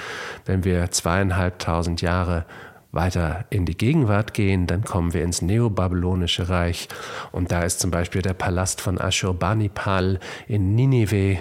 Wenn 0.46 0.64
wir 0.64 0.90
zweieinhalbtausend 0.90 2.00
Jahre 2.00 2.46
weiter 2.92 3.46
in 3.48 3.64
die 3.64 3.76
Gegenwart 3.76 4.34
gehen, 4.34 4.66
dann 4.66 4.84
kommen 4.84 5.14
wir 5.14 5.24
ins 5.24 5.40
neobabylonische 5.42 6.50
Reich 6.50 6.88
und 7.32 7.50
da 7.50 7.62
ist 7.62 7.80
zum 7.80 7.90
Beispiel 7.90 8.20
der 8.20 8.34
Palast 8.34 8.82
von 8.82 9.00
Ashurbanipal 9.00 10.20
in 10.46 10.74
Ninive, 10.74 11.38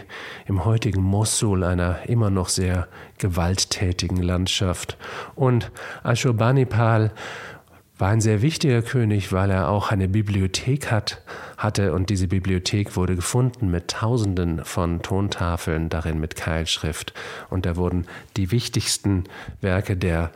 im 0.47 0.65
heutigen 0.65 1.01
Mosul, 1.01 1.63
einer 1.65 2.07
immer 2.07 2.29
noch 2.29 2.49
sehr 2.49 2.87
gewalttätigen 3.17 4.21
Landschaft. 4.23 4.97
Und 5.35 5.71
Ashurbanipal 6.03 7.11
war 8.01 8.09
ein 8.09 8.21
sehr 8.21 8.41
wichtiger 8.41 8.81
König, 8.81 9.31
weil 9.31 9.51
er 9.51 9.69
auch 9.69 9.91
eine 9.91 10.07
Bibliothek 10.07 10.89
hat, 10.89 11.21
hatte 11.57 11.93
und 11.93 12.09
diese 12.09 12.27
Bibliothek 12.27 12.95
wurde 12.95 13.15
gefunden 13.15 13.69
mit 13.69 13.89
Tausenden 13.89 14.65
von 14.65 15.03
Tontafeln, 15.03 15.89
darin 15.89 16.19
mit 16.19 16.35
Keilschrift. 16.35 17.13
Und 17.51 17.67
da 17.67 17.75
wurden 17.75 18.07
die 18.37 18.49
wichtigsten 18.49 19.25
Werke 19.61 19.95
der 19.95 20.31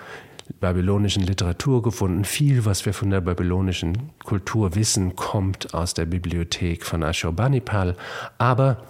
babylonischen 0.59 1.23
Literatur 1.23 1.81
gefunden. 1.81 2.23
Viel, 2.23 2.65
was 2.65 2.85
wir 2.85 2.93
von 2.93 3.09
der 3.09 3.21
babylonischen 3.21 4.11
Kultur 4.23 4.75
wissen, 4.75 5.15
kommt 5.15 5.73
aus 5.73 5.93
der 5.93 6.05
Bibliothek 6.05 6.85
von 6.85 7.03
Ashurbanipal. 7.03 7.95
Aber 8.37 8.83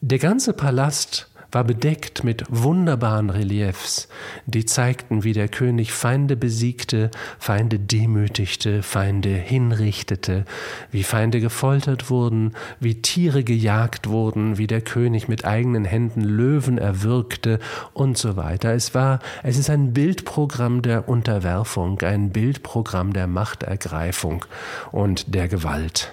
der 0.00 0.18
ganze 0.18 0.52
Palast 0.52 1.30
war 1.56 1.64
bedeckt 1.64 2.22
mit 2.22 2.44
wunderbaren 2.50 3.30
Reliefs, 3.30 4.08
die 4.44 4.66
zeigten, 4.66 5.24
wie 5.24 5.32
der 5.32 5.48
König 5.48 5.90
Feinde 5.90 6.36
besiegte, 6.36 7.10
Feinde 7.38 7.78
demütigte, 7.78 8.82
Feinde 8.82 9.30
hinrichtete, 9.30 10.44
wie 10.90 11.02
Feinde 11.02 11.40
gefoltert 11.40 12.10
wurden, 12.10 12.52
wie 12.78 13.00
Tiere 13.00 13.42
gejagt 13.42 14.06
wurden, 14.06 14.58
wie 14.58 14.66
der 14.66 14.82
König 14.82 15.28
mit 15.28 15.46
eigenen 15.46 15.86
Händen 15.86 16.20
Löwen 16.20 16.76
erwürgte 16.76 17.58
und 17.94 18.18
so 18.18 18.36
weiter. 18.36 18.74
Es 18.74 18.94
war, 18.94 19.20
es 19.42 19.56
ist 19.56 19.70
ein 19.70 19.94
Bildprogramm 19.94 20.82
der 20.82 21.08
Unterwerfung, 21.08 22.02
ein 22.02 22.32
Bildprogramm 22.32 23.14
der 23.14 23.28
Machtergreifung 23.28 24.44
und 24.92 25.34
der 25.34 25.48
Gewalt. 25.48 26.12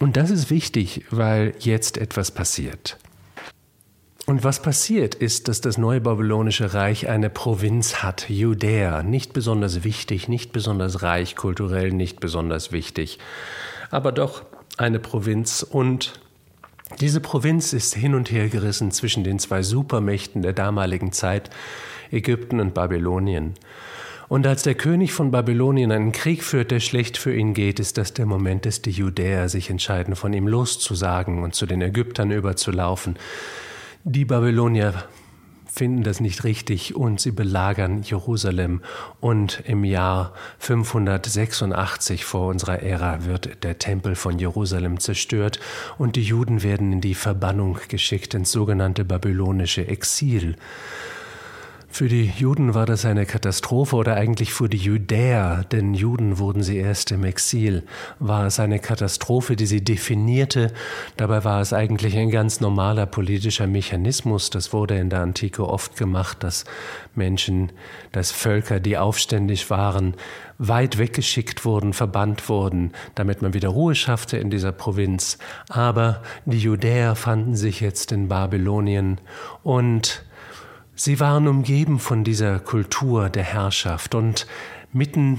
Und 0.00 0.16
das 0.16 0.30
ist 0.30 0.50
wichtig, 0.50 1.04
weil 1.10 1.54
jetzt 1.60 1.98
etwas 1.98 2.32
passiert. 2.32 2.98
Und 4.28 4.44
was 4.44 4.60
passiert 4.60 5.14
ist, 5.14 5.48
dass 5.48 5.62
das 5.62 5.78
neue 5.78 6.02
babylonische 6.02 6.74
Reich 6.74 7.08
eine 7.08 7.30
Provinz 7.30 8.02
hat, 8.02 8.28
Judäa, 8.28 9.02
nicht 9.02 9.32
besonders 9.32 9.84
wichtig, 9.84 10.28
nicht 10.28 10.52
besonders 10.52 11.00
reich, 11.00 11.34
kulturell 11.34 11.92
nicht 11.92 12.20
besonders 12.20 12.70
wichtig, 12.70 13.18
aber 13.90 14.12
doch 14.12 14.42
eine 14.76 14.98
Provinz 14.98 15.62
und 15.62 16.20
diese 17.00 17.20
Provinz 17.20 17.72
ist 17.72 17.94
hin 17.94 18.14
und 18.14 18.30
her 18.30 18.50
gerissen 18.50 18.90
zwischen 18.90 19.24
den 19.24 19.38
zwei 19.38 19.62
Supermächten 19.62 20.42
der 20.42 20.52
damaligen 20.52 21.12
Zeit, 21.12 21.48
Ägypten 22.10 22.60
und 22.60 22.74
Babylonien. 22.74 23.54
Und 24.28 24.46
als 24.46 24.62
der 24.62 24.74
König 24.74 25.14
von 25.14 25.30
Babylonien 25.30 25.90
einen 25.90 26.12
Krieg 26.12 26.44
führt, 26.44 26.70
der 26.70 26.80
schlecht 26.80 27.16
für 27.16 27.34
ihn 27.34 27.54
geht, 27.54 27.80
ist 27.80 27.96
das 27.96 28.12
der 28.12 28.26
Moment, 28.26 28.66
dass 28.66 28.82
die 28.82 28.90
Judäer 28.90 29.48
sich 29.48 29.70
entscheiden, 29.70 30.16
von 30.16 30.34
ihm 30.34 30.46
loszusagen 30.46 31.42
und 31.42 31.54
zu 31.54 31.64
den 31.64 31.80
Ägyptern 31.80 32.30
überzulaufen. 32.30 33.16
Die 34.10 34.24
Babylonier 34.24 34.94
finden 35.66 36.02
das 36.02 36.18
nicht 36.18 36.42
richtig 36.42 36.96
und 36.96 37.20
sie 37.20 37.30
belagern 37.30 38.02
Jerusalem. 38.02 38.80
Und 39.20 39.62
im 39.66 39.84
Jahr 39.84 40.32
586 40.60 42.24
vor 42.24 42.48
unserer 42.48 42.82
Ära 42.82 43.26
wird 43.26 43.62
der 43.64 43.78
Tempel 43.78 44.14
von 44.14 44.38
Jerusalem 44.38 44.98
zerstört 44.98 45.60
und 45.98 46.16
die 46.16 46.22
Juden 46.22 46.62
werden 46.62 46.90
in 46.90 47.00
die 47.02 47.14
Verbannung 47.14 47.80
geschickt, 47.88 48.32
ins 48.32 48.50
sogenannte 48.50 49.04
babylonische 49.04 49.86
Exil. 49.86 50.56
Für 51.90 52.06
die 52.06 52.26
Juden 52.36 52.74
war 52.74 52.86
das 52.86 53.04
eine 53.04 53.26
Katastrophe 53.26 53.96
oder 53.96 54.14
eigentlich 54.14 54.52
für 54.52 54.68
die 54.68 54.76
Judäer, 54.76 55.64
denn 55.72 55.94
Juden 55.94 56.38
wurden 56.38 56.62
sie 56.62 56.76
erst 56.76 57.10
im 57.10 57.24
Exil, 57.24 57.82
war 58.20 58.46
es 58.46 58.60
eine 58.60 58.78
Katastrophe, 58.78 59.56
die 59.56 59.66
sie 59.66 59.82
definierte. 59.82 60.72
Dabei 61.16 61.42
war 61.44 61.60
es 61.60 61.72
eigentlich 61.72 62.16
ein 62.16 62.30
ganz 62.30 62.60
normaler 62.60 63.06
politischer 63.06 63.66
Mechanismus. 63.66 64.50
Das 64.50 64.72
wurde 64.72 64.98
in 64.98 65.10
der 65.10 65.20
Antike 65.22 65.66
oft 65.66 65.96
gemacht, 65.96 66.44
dass 66.44 66.66
Menschen, 67.16 67.72
dass 68.12 68.30
Völker, 68.30 68.80
die 68.80 68.96
aufständig 68.98 69.68
waren, 69.70 70.14
weit 70.58 70.98
weggeschickt 70.98 71.64
wurden, 71.64 71.94
verbannt 71.94 72.48
wurden, 72.48 72.92
damit 73.14 73.42
man 73.42 73.54
wieder 73.54 73.70
Ruhe 73.70 73.94
schaffte 73.94 74.36
in 74.36 74.50
dieser 74.50 74.72
Provinz. 74.72 75.38
Aber 75.68 76.22
die 76.44 76.58
Judäer 76.58 77.16
fanden 77.16 77.56
sich 77.56 77.80
jetzt 77.80 78.12
in 78.12 78.28
Babylonien 78.28 79.20
und 79.62 80.22
Sie 81.00 81.20
waren 81.20 81.46
umgeben 81.46 82.00
von 82.00 82.24
dieser 82.24 82.58
Kultur 82.58 83.30
der 83.30 83.44
Herrschaft 83.44 84.16
und 84.16 84.48
mitten 84.92 85.38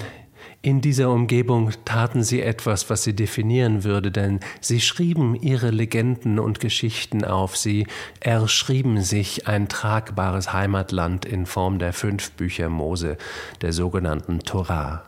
in 0.62 0.80
dieser 0.80 1.10
Umgebung 1.10 1.74
taten 1.84 2.24
sie 2.24 2.42
etwas, 2.42 2.90
was 2.90 3.04
sie 3.04 3.14
definieren 3.14 3.84
würde, 3.84 4.10
denn 4.10 4.40
sie 4.62 4.80
schrieben 4.80 5.36
ihre 5.36 5.70
Legenden 5.70 6.40
und 6.40 6.62
Geschichten 6.62 7.26
auf, 7.26 7.58
sie 7.58 7.88
erschrieben 8.22 9.02
sich 9.02 9.50
ein 9.50 9.68
tragbares 9.68 10.54
Heimatland 10.54 11.26
in 11.26 11.46
Form 11.46 11.78
der 11.78 11.92
fünf 11.92 12.32
Bücher 12.32 12.70
Mose, 12.70 13.18
der 13.62 13.74
sogenannten 13.74 14.40
Torah. 14.40 15.04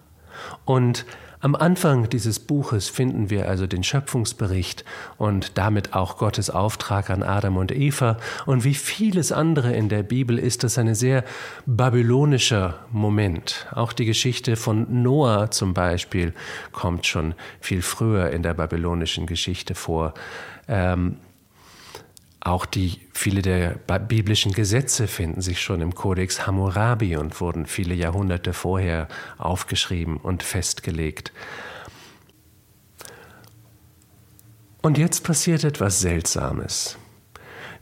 Und 0.65 1.05
am 1.41 1.55
Anfang 1.55 2.07
dieses 2.07 2.39
Buches 2.39 2.87
finden 2.87 3.31
wir 3.31 3.49
also 3.49 3.65
den 3.65 3.83
Schöpfungsbericht 3.83 4.85
und 5.17 5.57
damit 5.57 5.93
auch 5.93 6.17
Gottes 6.17 6.51
Auftrag 6.51 7.09
an 7.09 7.23
Adam 7.23 7.57
und 7.57 7.71
Eva. 7.71 8.17
Und 8.45 8.63
wie 8.63 8.75
vieles 8.75 9.31
andere 9.31 9.73
in 9.73 9.89
der 9.89 10.03
Bibel 10.03 10.37
ist 10.37 10.63
das 10.63 10.77
ein 10.77 10.93
sehr 10.93 11.23
babylonischer 11.65 12.79
Moment. 12.91 13.67
Auch 13.71 13.91
die 13.91 14.05
Geschichte 14.05 14.55
von 14.55 15.01
Noah 15.01 15.49
zum 15.49 15.73
Beispiel 15.73 16.33
kommt 16.71 17.07
schon 17.07 17.33
viel 17.59 17.81
früher 17.81 18.29
in 18.29 18.43
der 18.43 18.53
babylonischen 18.53 19.25
Geschichte 19.25 19.73
vor. 19.73 20.13
Ähm, 20.67 21.17
auch 22.41 22.65
die, 22.65 22.99
viele 23.13 23.43
der 23.43 23.75
biblischen 23.99 24.51
Gesetze 24.51 25.07
finden 25.07 25.41
sich 25.41 25.61
schon 25.61 25.79
im 25.79 25.93
Kodex 25.93 26.47
Hammurabi 26.47 27.15
und 27.15 27.39
wurden 27.39 27.67
viele 27.67 27.93
Jahrhunderte 27.93 28.53
vorher 28.53 29.07
aufgeschrieben 29.37 30.17
und 30.17 30.41
festgelegt. 30.41 31.31
Und 34.81 34.97
jetzt 34.97 35.23
passiert 35.23 35.63
etwas 35.63 35.99
Seltsames. 35.99 36.97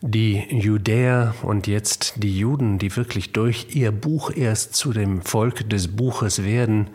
Die 0.02 0.46
Judäer 0.50 1.36
und 1.42 1.68
jetzt 1.68 2.16
die 2.18 2.38
Juden, 2.38 2.80
die 2.80 2.96
wirklich 2.98 3.32
durch 3.32 3.68
ihr 3.76 3.92
Buch 3.94 4.32
erst 4.32 4.76
zu 4.76 4.92
dem 4.92 5.22
Volk 5.22 5.70
des 5.70 5.96
Buches 5.96 6.44
werden, 6.44 6.90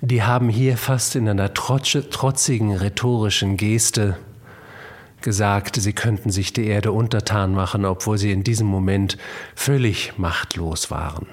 die 0.00 0.24
haben 0.24 0.48
hier 0.48 0.76
fast 0.76 1.14
in 1.14 1.28
einer 1.28 1.54
trotzigen 1.54 2.74
rhetorischen 2.74 3.56
Geste 3.56 4.16
gesagt, 5.22 5.76
sie 5.76 5.92
könnten 5.92 6.30
sich 6.30 6.52
die 6.52 6.66
Erde 6.66 6.92
untertan 6.92 7.52
machen, 7.52 7.84
obwohl 7.84 8.18
sie 8.18 8.32
in 8.32 8.44
diesem 8.44 8.66
Moment 8.66 9.16
völlig 9.54 10.18
machtlos 10.18 10.90
waren. 10.90 11.26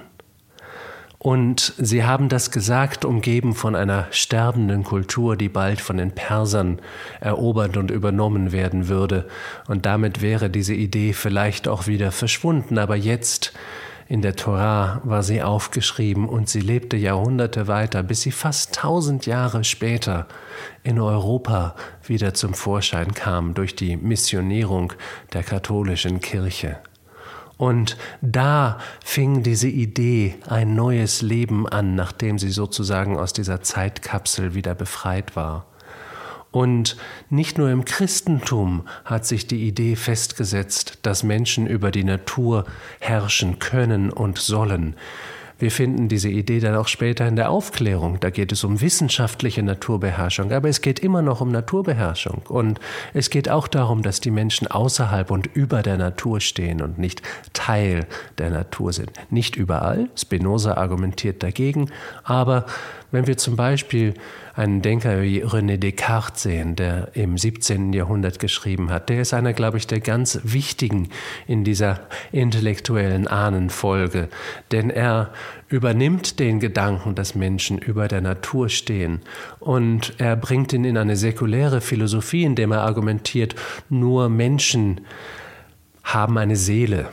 Und 1.24 1.72
sie 1.78 2.04
haben 2.04 2.28
das 2.28 2.50
gesagt, 2.50 3.06
umgeben 3.06 3.54
von 3.54 3.74
einer 3.74 4.08
sterbenden 4.10 4.84
Kultur, 4.84 5.38
die 5.38 5.48
bald 5.48 5.80
von 5.80 5.96
den 5.96 6.10
Persern 6.10 6.82
erobert 7.18 7.78
und 7.78 7.90
übernommen 7.90 8.52
werden 8.52 8.88
würde. 8.88 9.26
Und 9.66 9.86
damit 9.86 10.20
wäre 10.20 10.50
diese 10.50 10.74
Idee 10.74 11.14
vielleicht 11.14 11.66
auch 11.66 11.86
wieder 11.86 12.12
verschwunden. 12.12 12.76
Aber 12.76 12.94
jetzt 12.94 13.54
in 14.06 14.20
der 14.20 14.36
Torah 14.36 15.00
war 15.04 15.22
sie 15.22 15.42
aufgeschrieben 15.42 16.28
und 16.28 16.48
sie 16.48 16.60
lebte 16.60 16.96
Jahrhunderte 16.96 17.68
weiter, 17.68 18.02
bis 18.02 18.22
sie 18.22 18.32
fast 18.32 18.74
tausend 18.74 19.24
Jahre 19.26 19.64
später 19.64 20.26
in 20.82 21.00
Europa 21.00 21.74
wieder 22.02 22.34
zum 22.34 22.52
Vorschein 22.54 23.14
kam 23.14 23.54
durch 23.54 23.74
die 23.74 23.96
Missionierung 23.96 24.92
der 25.32 25.42
katholischen 25.42 26.20
Kirche. 26.20 26.78
Und 27.56 27.96
da 28.20 28.78
fing 29.02 29.42
diese 29.42 29.68
Idee 29.68 30.34
ein 30.48 30.74
neues 30.74 31.22
Leben 31.22 31.68
an, 31.68 31.94
nachdem 31.94 32.38
sie 32.38 32.50
sozusagen 32.50 33.16
aus 33.16 33.32
dieser 33.32 33.62
Zeitkapsel 33.62 34.54
wieder 34.54 34.74
befreit 34.74 35.36
war. 35.36 35.66
Und 36.54 36.96
nicht 37.30 37.58
nur 37.58 37.68
im 37.70 37.84
Christentum 37.84 38.86
hat 39.04 39.26
sich 39.26 39.48
die 39.48 39.66
Idee 39.66 39.96
festgesetzt, 39.96 41.00
dass 41.02 41.24
Menschen 41.24 41.66
über 41.66 41.90
die 41.90 42.04
Natur 42.04 42.64
herrschen 43.00 43.58
können 43.58 44.10
und 44.10 44.38
sollen. 44.38 44.94
Wir 45.58 45.72
finden 45.72 46.08
diese 46.08 46.28
Idee 46.28 46.60
dann 46.60 46.76
auch 46.76 46.86
später 46.86 47.26
in 47.26 47.34
der 47.34 47.50
Aufklärung. 47.50 48.20
Da 48.20 48.30
geht 48.30 48.52
es 48.52 48.62
um 48.62 48.80
wissenschaftliche 48.80 49.64
Naturbeherrschung, 49.64 50.52
aber 50.52 50.68
es 50.68 50.80
geht 50.80 51.00
immer 51.00 51.22
noch 51.22 51.40
um 51.40 51.50
Naturbeherrschung. 51.50 52.42
Und 52.48 52.78
es 53.14 53.30
geht 53.30 53.48
auch 53.48 53.66
darum, 53.66 54.02
dass 54.02 54.20
die 54.20 54.30
Menschen 54.30 54.68
außerhalb 54.68 55.32
und 55.32 55.48
über 55.54 55.82
der 55.82 55.96
Natur 55.96 56.40
stehen 56.40 56.82
und 56.82 56.98
nicht 56.98 57.22
Teil 57.52 58.06
der 58.38 58.50
Natur 58.50 58.92
sind. 58.92 59.10
Nicht 59.30 59.56
überall, 59.56 60.08
Spinoza 60.16 60.74
argumentiert 60.74 61.42
dagegen, 61.42 61.90
aber 62.22 62.66
wenn 63.14 63.28
wir 63.28 63.36
zum 63.36 63.54
Beispiel 63.54 64.14
einen 64.56 64.82
Denker 64.82 65.22
wie 65.22 65.44
René 65.44 65.76
Descartes 65.76 66.42
sehen, 66.42 66.74
der 66.74 67.10
im 67.14 67.38
17. 67.38 67.92
Jahrhundert 67.92 68.40
geschrieben 68.40 68.90
hat, 68.90 69.08
der 69.08 69.20
ist 69.20 69.32
einer, 69.32 69.52
glaube 69.52 69.78
ich, 69.78 69.86
der 69.86 70.00
ganz 70.00 70.40
wichtigen 70.42 71.10
in 71.46 71.62
dieser 71.62 72.00
intellektuellen 72.32 73.28
Ahnenfolge, 73.28 74.28
denn 74.72 74.90
er 74.90 75.32
übernimmt 75.68 76.40
den 76.40 76.58
Gedanken, 76.58 77.14
dass 77.14 77.36
Menschen 77.36 77.78
über 77.78 78.08
der 78.08 78.20
Natur 78.20 78.68
stehen. 78.68 79.20
Und 79.60 80.14
er 80.18 80.34
bringt 80.34 80.72
ihn 80.72 80.84
in 80.84 80.98
eine 80.98 81.14
säkuläre 81.14 81.80
Philosophie, 81.80 82.42
indem 82.42 82.72
er 82.72 82.82
argumentiert, 82.82 83.54
nur 83.88 84.28
Menschen 84.28 85.02
haben 86.02 86.36
eine 86.36 86.56
Seele. 86.56 87.10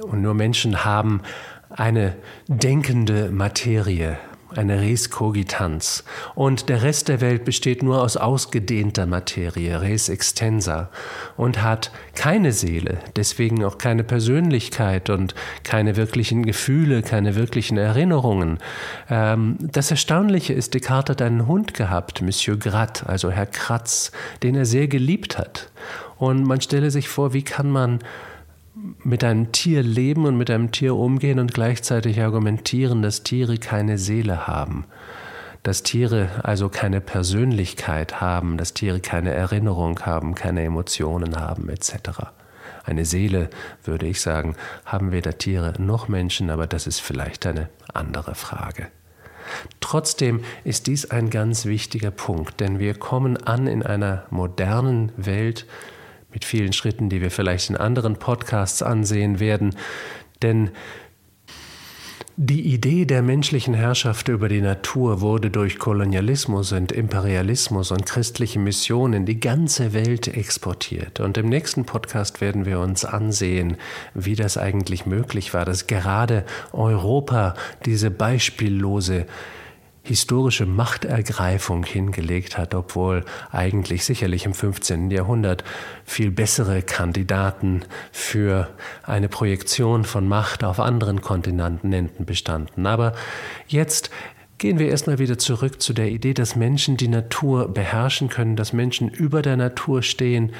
Und 0.00 0.22
nur 0.22 0.32
Menschen 0.32 0.82
haben 0.82 1.20
eine 1.68 2.16
denkende 2.48 3.30
Materie, 3.30 4.18
eine 4.56 4.80
Res 4.80 5.10
cogitans. 5.10 6.04
Und 6.34 6.68
der 6.68 6.82
Rest 6.82 7.08
der 7.08 7.20
Welt 7.20 7.44
besteht 7.44 7.82
nur 7.82 8.02
aus 8.02 8.16
ausgedehnter 8.16 9.06
Materie, 9.06 9.80
Res 9.80 10.08
extensa, 10.08 10.90
und 11.36 11.62
hat 11.62 11.90
keine 12.14 12.52
Seele, 12.52 12.98
deswegen 13.16 13.64
auch 13.64 13.78
keine 13.78 14.04
Persönlichkeit 14.04 15.10
und 15.10 15.34
keine 15.64 15.96
wirklichen 15.96 16.44
Gefühle, 16.44 17.02
keine 17.02 17.34
wirklichen 17.34 17.78
Erinnerungen. 17.78 18.58
Ähm, 19.08 19.56
das 19.60 19.90
Erstaunliche 19.90 20.52
ist, 20.52 20.74
Descartes 20.74 21.10
hat 21.10 21.22
einen 21.22 21.46
Hund 21.46 21.74
gehabt, 21.74 22.22
Monsieur 22.22 22.56
Grat, 22.56 23.04
also 23.06 23.30
Herr 23.30 23.46
Kratz, 23.46 24.12
den 24.42 24.54
er 24.54 24.64
sehr 24.64 24.88
geliebt 24.88 25.38
hat. 25.38 25.70
Und 26.18 26.44
man 26.44 26.60
stelle 26.60 26.90
sich 26.90 27.08
vor, 27.08 27.32
wie 27.32 27.42
kann 27.42 27.70
man 27.70 28.00
mit 29.02 29.24
einem 29.24 29.52
Tier 29.52 29.82
leben 29.82 30.26
und 30.26 30.36
mit 30.36 30.50
einem 30.50 30.72
Tier 30.72 30.94
umgehen 30.94 31.38
und 31.38 31.54
gleichzeitig 31.54 32.20
argumentieren, 32.20 33.02
dass 33.02 33.22
Tiere 33.22 33.58
keine 33.58 33.98
Seele 33.98 34.46
haben, 34.46 34.84
dass 35.62 35.82
Tiere 35.82 36.28
also 36.42 36.68
keine 36.68 37.00
Persönlichkeit 37.00 38.20
haben, 38.20 38.56
dass 38.56 38.74
Tiere 38.74 39.00
keine 39.00 39.32
Erinnerung 39.32 40.00
haben, 40.00 40.34
keine 40.34 40.62
Emotionen 40.62 41.36
haben 41.36 41.68
etc. 41.68 41.94
Eine 42.84 43.04
Seele, 43.04 43.50
würde 43.84 44.06
ich 44.06 44.20
sagen, 44.20 44.56
haben 44.84 45.12
weder 45.12 45.36
Tiere 45.36 45.74
noch 45.78 46.08
Menschen, 46.08 46.50
aber 46.50 46.66
das 46.66 46.86
ist 46.86 47.00
vielleicht 47.00 47.46
eine 47.46 47.68
andere 47.92 48.34
Frage. 48.34 48.88
Trotzdem 49.80 50.44
ist 50.64 50.86
dies 50.86 51.10
ein 51.10 51.30
ganz 51.30 51.66
wichtiger 51.66 52.10
Punkt, 52.10 52.60
denn 52.60 52.78
wir 52.78 52.94
kommen 52.94 53.36
an 53.36 53.66
in 53.66 53.82
einer 53.82 54.24
modernen 54.30 55.12
Welt, 55.16 55.66
mit 56.32 56.44
vielen 56.44 56.72
Schritten, 56.72 57.08
die 57.08 57.20
wir 57.20 57.30
vielleicht 57.30 57.70
in 57.70 57.76
anderen 57.76 58.16
Podcasts 58.16 58.82
ansehen 58.82 59.40
werden. 59.40 59.74
Denn 60.42 60.70
die 62.42 62.72
Idee 62.72 63.04
der 63.04 63.20
menschlichen 63.20 63.74
Herrschaft 63.74 64.28
über 64.28 64.48
die 64.48 64.62
Natur 64.62 65.20
wurde 65.20 65.50
durch 65.50 65.78
Kolonialismus 65.78 66.72
und 66.72 66.90
Imperialismus 66.90 67.90
und 67.90 68.06
christliche 68.06 68.58
Missionen 68.58 69.12
in 69.12 69.26
die 69.26 69.40
ganze 69.40 69.92
Welt 69.92 70.26
exportiert. 70.26 71.20
Und 71.20 71.36
im 71.36 71.50
nächsten 71.50 71.84
Podcast 71.84 72.40
werden 72.40 72.64
wir 72.64 72.80
uns 72.80 73.04
ansehen, 73.04 73.76
wie 74.14 74.36
das 74.36 74.56
eigentlich 74.56 75.04
möglich 75.04 75.52
war, 75.52 75.66
dass 75.66 75.86
gerade 75.86 76.46
Europa 76.72 77.54
diese 77.84 78.10
beispiellose 78.10 79.26
historische 80.02 80.66
Machtergreifung 80.66 81.84
hingelegt 81.84 82.56
hat, 82.56 82.74
obwohl 82.74 83.24
eigentlich 83.52 84.04
sicherlich 84.04 84.46
im 84.46 84.54
15. 84.54 85.10
Jahrhundert 85.10 85.62
viel 86.04 86.30
bessere 86.30 86.82
Kandidaten 86.82 87.82
für 88.10 88.68
eine 89.02 89.28
Projektion 89.28 90.04
von 90.04 90.26
Macht 90.26 90.64
auf 90.64 90.80
anderen 90.80 91.20
Kontinenten 91.20 92.24
bestanden. 92.24 92.86
Aber 92.86 93.14
jetzt 93.68 94.10
gehen 94.60 94.78
wir 94.78 94.88
erstmal 94.88 95.18
wieder 95.18 95.38
zurück 95.38 95.80
zu 95.80 95.92
der 95.92 96.10
Idee, 96.10 96.34
dass 96.34 96.56
Menschen 96.56 96.96
die 96.96 97.08
Natur 97.08 97.68
beherrschen 97.68 98.28
können, 98.28 98.56
dass 98.56 98.72
Menschen 98.72 99.08
über 99.08 99.42
der 99.42 99.56
Natur 99.56 100.02
stehen 100.02 100.52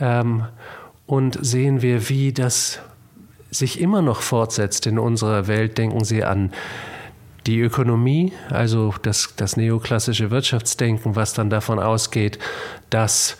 ähm, 0.00 0.44
und 1.06 1.38
sehen 1.44 1.82
wir, 1.82 2.08
wie 2.08 2.32
das 2.32 2.80
sich 3.50 3.80
immer 3.80 4.02
noch 4.02 4.20
fortsetzt 4.20 4.86
in 4.86 4.98
unserer 4.98 5.48
Welt. 5.48 5.78
Denken 5.78 6.04
Sie 6.04 6.22
an 6.22 6.52
die 7.46 7.60
Ökonomie, 7.60 8.32
also 8.50 8.94
das, 9.02 9.34
das 9.36 9.56
neoklassische 9.56 10.30
Wirtschaftsdenken, 10.30 11.16
was 11.16 11.32
dann 11.32 11.50
davon 11.50 11.78
ausgeht, 11.78 12.38
dass 12.90 13.36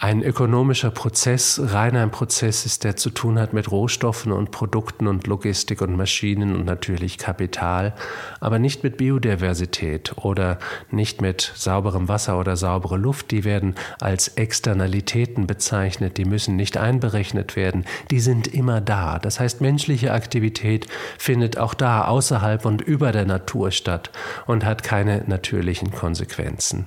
ein 0.00 0.22
ökonomischer 0.22 0.90
Prozess 0.90 1.60
rein 1.62 1.94
ein 1.94 2.10
Prozess 2.10 2.64
ist, 2.64 2.84
der 2.84 2.96
zu 2.96 3.10
tun 3.10 3.38
hat 3.38 3.52
mit 3.52 3.70
Rohstoffen 3.70 4.32
und 4.32 4.50
Produkten 4.50 5.06
und 5.06 5.26
Logistik 5.26 5.82
und 5.82 5.94
Maschinen 5.94 6.56
und 6.56 6.64
natürlich 6.64 7.18
Kapital, 7.18 7.94
aber 8.40 8.58
nicht 8.58 8.82
mit 8.82 8.96
Biodiversität 8.96 10.14
oder 10.16 10.58
nicht 10.90 11.20
mit 11.20 11.52
sauberem 11.54 12.08
Wasser 12.08 12.38
oder 12.38 12.56
saubere 12.56 12.96
Luft. 12.96 13.30
Die 13.30 13.44
werden 13.44 13.74
als 14.00 14.28
Externalitäten 14.28 15.46
bezeichnet, 15.46 16.16
die 16.16 16.24
müssen 16.24 16.56
nicht 16.56 16.78
einberechnet 16.78 17.54
werden, 17.54 17.84
die 18.10 18.20
sind 18.20 18.46
immer 18.46 18.80
da. 18.80 19.18
Das 19.18 19.38
heißt, 19.38 19.60
menschliche 19.60 20.14
Aktivität 20.14 20.86
findet 21.18 21.58
auch 21.58 21.74
da 21.74 22.06
außerhalb 22.06 22.64
und 22.64 22.80
über 22.80 23.12
der 23.12 23.26
Natur 23.26 23.70
statt 23.70 24.10
und 24.46 24.64
hat 24.64 24.82
keine 24.82 25.24
natürlichen 25.26 25.90
Konsequenzen. 25.90 26.86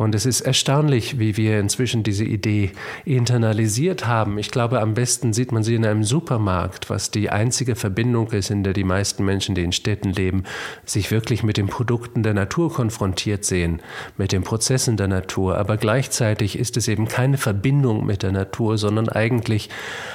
Und 0.00 0.14
es 0.14 0.24
ist 0.24 0.40
erstaunlich, 0.40 1.18
wie 1.18 1.36
wir 1.36 1.60
inzwischen 1.60 2.02
diese 2.02 2.24
Idee 2.24 2.72
internalisiert 3.04 4.06
haben. 4.06 4.38
Ich 4.38 4.50
glaube, 4.50 4.80
am 4.80 4.94
besten 4.94 5.34
sieht 5.34 5.52
man 5.52 5.62
sie 5.62 5.74
in 5.74 5.84
einem 5.84 6.04
Supermarkt, 6.04 6.88
was 6.88 7.10
die 7.10 7.28
einzige 7.28 7.76
Verbindung 7.76 8.30
ist, 8.30 8.48
in 8.48 8.64
der 8.64 8.72
die 8.72 8.82
meisten 8.82 9.26
Menschen, 9.26 9.54
die 9.54 9.62
in 9.62 9.72
Städten 9.72 10.08
leben, 10.08 10.44
sich 10.86 11.10
wirklich 11.10 11.42
mit 11.42 11.58
den 11.58 11.66
Produkten 11.66 12.22
der 12.22 12.32
Natur 12.32 12.72
konfrontiert 12.72 13.44
sehen, 13.44 13.82
mit 14.16 14.32
den 14.32 14.42
Prozessen 14.42 14.96
der 14.96 15.06
Natur. 15.06 15.58
Aber 15.58 15.76
gleichzeitig 15.76 16.58
ist 16.58 16.78
es 16.78 16.88
eben 16.88 17.06
keine 17.06 17.36
Verbindung 17.36 18.06
mit 18.06 18.22
der 18.22 18.32
Natur, 18.32 18.78
sondern 18.78 19.10
eigentlich 19.10 19.68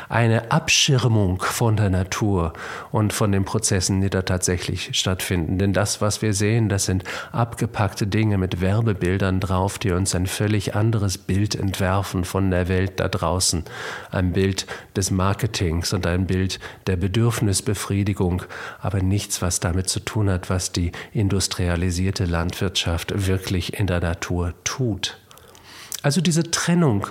eine 0.09 0.51
Abschirmung 0.51 1.43
von 1.43 1.77
der 1.77 1.91
Natur 1.91 2.53
und 2.91 3.13
von 3.13 3.31
den 3.31 3.45
Prozessen, 3.45 4.01
die 4.01 4.09
da 4.09 4.23
tatsächlich 4.23 4.97
stattfinden. 4.97 5.59
Denn 5.59 5.73
das, 5.73 6.01
was 6.01 6.23
wir 6.23 6.33
sehen, 6.33 6.69
das 6.69 6.85
sind 6.85 7.03
abgepackte 7.31 8.07
Dinge 8.07 8.39
mit 8.39 8.61
Werbebildern 8.61 9.39
drauf 9.39 9.74
auf, 9.75 9.79
die 9.79 9.91
uns 9.91 10.15
ein 10.15 10.25
völlig 10.25 10.73
anderes 10.73 11.17
Bild 11.17 11.53
entwerfen 11.53 12.23
von 12.23 12.49
der 12.49 12.69
Welt 12.69 12.99
da 12.99 13.09
draußen. 13.09 13.65
Ein 14.09 14.31
Bild 14.31 14.67
des 14.95 15.11
Marketings 15.11 15.91
und 15.91 16.07
ein 16.07 16.27
Bild 16.27 16.59
der 16.87 16.95
Bedürfnisbefriedigung, 16.95 18.43
aber 18.79 19.01
nichts, 19.01 19.41
was 19.41 19.59
damit 19.59 19.89
zu 19.89 19.99
tun 19.99 20.29
hat, 20.29 20.49
was 20.49 20.71
die 20.71 20.93
industrialisierte 21.11 22.23
Landwirtschaft 22.23 23.27
wirklich 23.27 23.77
in 23.77 23.87
der 23.87 23.99
Natur 23.99 24.53
tut. 24.63 25.17
Also 26.03 26.21
diese 26.21 26.49
Trennung 26.51 27.07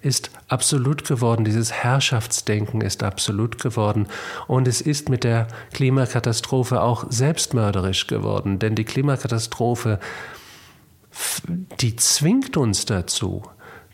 ist 0.00 0.30
absolut 0.48 1.06
geworden, 1.06 1.44
dieses 1.44 1.72
Herrschaftsdenken 1.72 2.80
ist 2.80 3.02
absolut 3.02 3.60
geworden 3.60 4.06
und 4.46 4.66
es 4.66 4.80
ist 4.80 5.08
mit 5.08 5.22
der 5.22 5.48
Klimakatastrophe 5.72 6.80
auch 6.80 7.04
selbstmörderisch 7.10 8.06
geworden, 8.06 8.58
denn 8.58 8.74
die 8.74 8.84
Klimakatastrophe 8.84 10.00
die 11.80 11.96
zwingt 11.96 12.56
uns 12.56 12.84
dazu, 12.84 13.42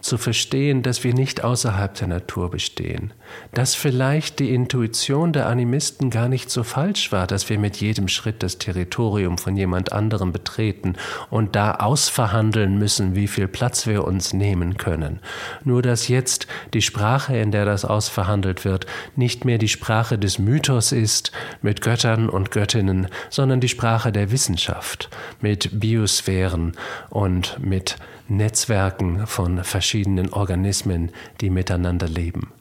zu 0.05 0.19
verstehen, 0.19 0.83
dass 0.83 1.03
wir 1.03 1.15
nicht 1.15 1.43
außerhalb 1.43 1.95
der 1.95 2.09
Natur 2.09 2.51
bestehen, 2.51 3.15
dass 3.53 3.75
vielleicht 3.75 4.39
die 4.39 4.53
Intuition 4.53 5.33
der 5.33 5.47
Animisten 5.47 6.11
gar 6.11 6.29
nicht 6.29 6.51
so 6.51 6.63
falsch 6.63 7.11
war, 7.11 7.27
dass 7.27 7.49
wir 7.49 7.59
mit 7.59 7.79
jedem 7.79 8.09
Schritt 8.09 8.43
das 8.43 8.59
Territorium 8.59 9.39
von 9.39 9.57
jemand 9.57 9.93
anderem 9.93 10.31
betreten 10.31 10.97
und 11.31 11.57
da 11.57 11.77
ausverhandeln 11.77 12.79
müssen, 12.79 13.15
wie 13.15 13.27
viel 13.27 13.49
Platz 13.49 13.87
wir 13.87 14.05
uns 14.05 14.35
nehmen 14.35 14.77
können. 14.77 15.21
Nur 15.65 15.81
dass 15.81 16.09
jetzt 16.09 16.49
die 16.75 16.83
Sprache, 16.83 17.39
in 17.39 17.51
der 17.51 17.65
das 17.65 17.87
ausverhandelt 17.87 18.67
wird, 18.67 18.85
nicht 19.17 19.47
mehr 19.47 19.57
die 19.57 19.69
Sprache 19.69 20.19
des 20.19 20.39
Mythos 20.39 20.93
ist 20.93 21.33
mit 21.63 21.81
Göttern 21.81 22.29
und 22.29 22.51
Göttinnen, 22.51 23.09
sondern 23.31 23.61
die 23.61 23.71
Sprache 23.71 24.13
der 24.13 24.31
Wissenschaft 24.31 25.09
mit 25.41 25.81
Biosphären 25.81 26.73
und 27.09 27.59
mit 27.59 27.97
Netzwerken 28.29 29.27
von 29.27 29.63
verschiedenen 29.65 29.94
Organismen, 30.33 31.13
die 31.41 31.51
miteinander 31.51 32.09
leben. 32.09 32.53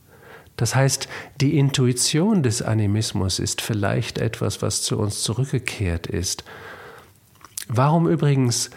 Das 0.56 0.76
heißt, 0.76 1.08
die 1.41 1.58
Intuition 1.58 2.43
des 2.43 2.62
Animismus 2.62 3.39
ist 3.39 3.62
vielleicht 3.62 4.19
etwas, 4.19 4.62
was 4.62 4.84
zu 4.84 5.00
uns 5.00 5.24
zurückgekehrt 5.24 6.08
ist. 6.08 6.43
Warum 7.67 8.08
übrigens 8.08 8.69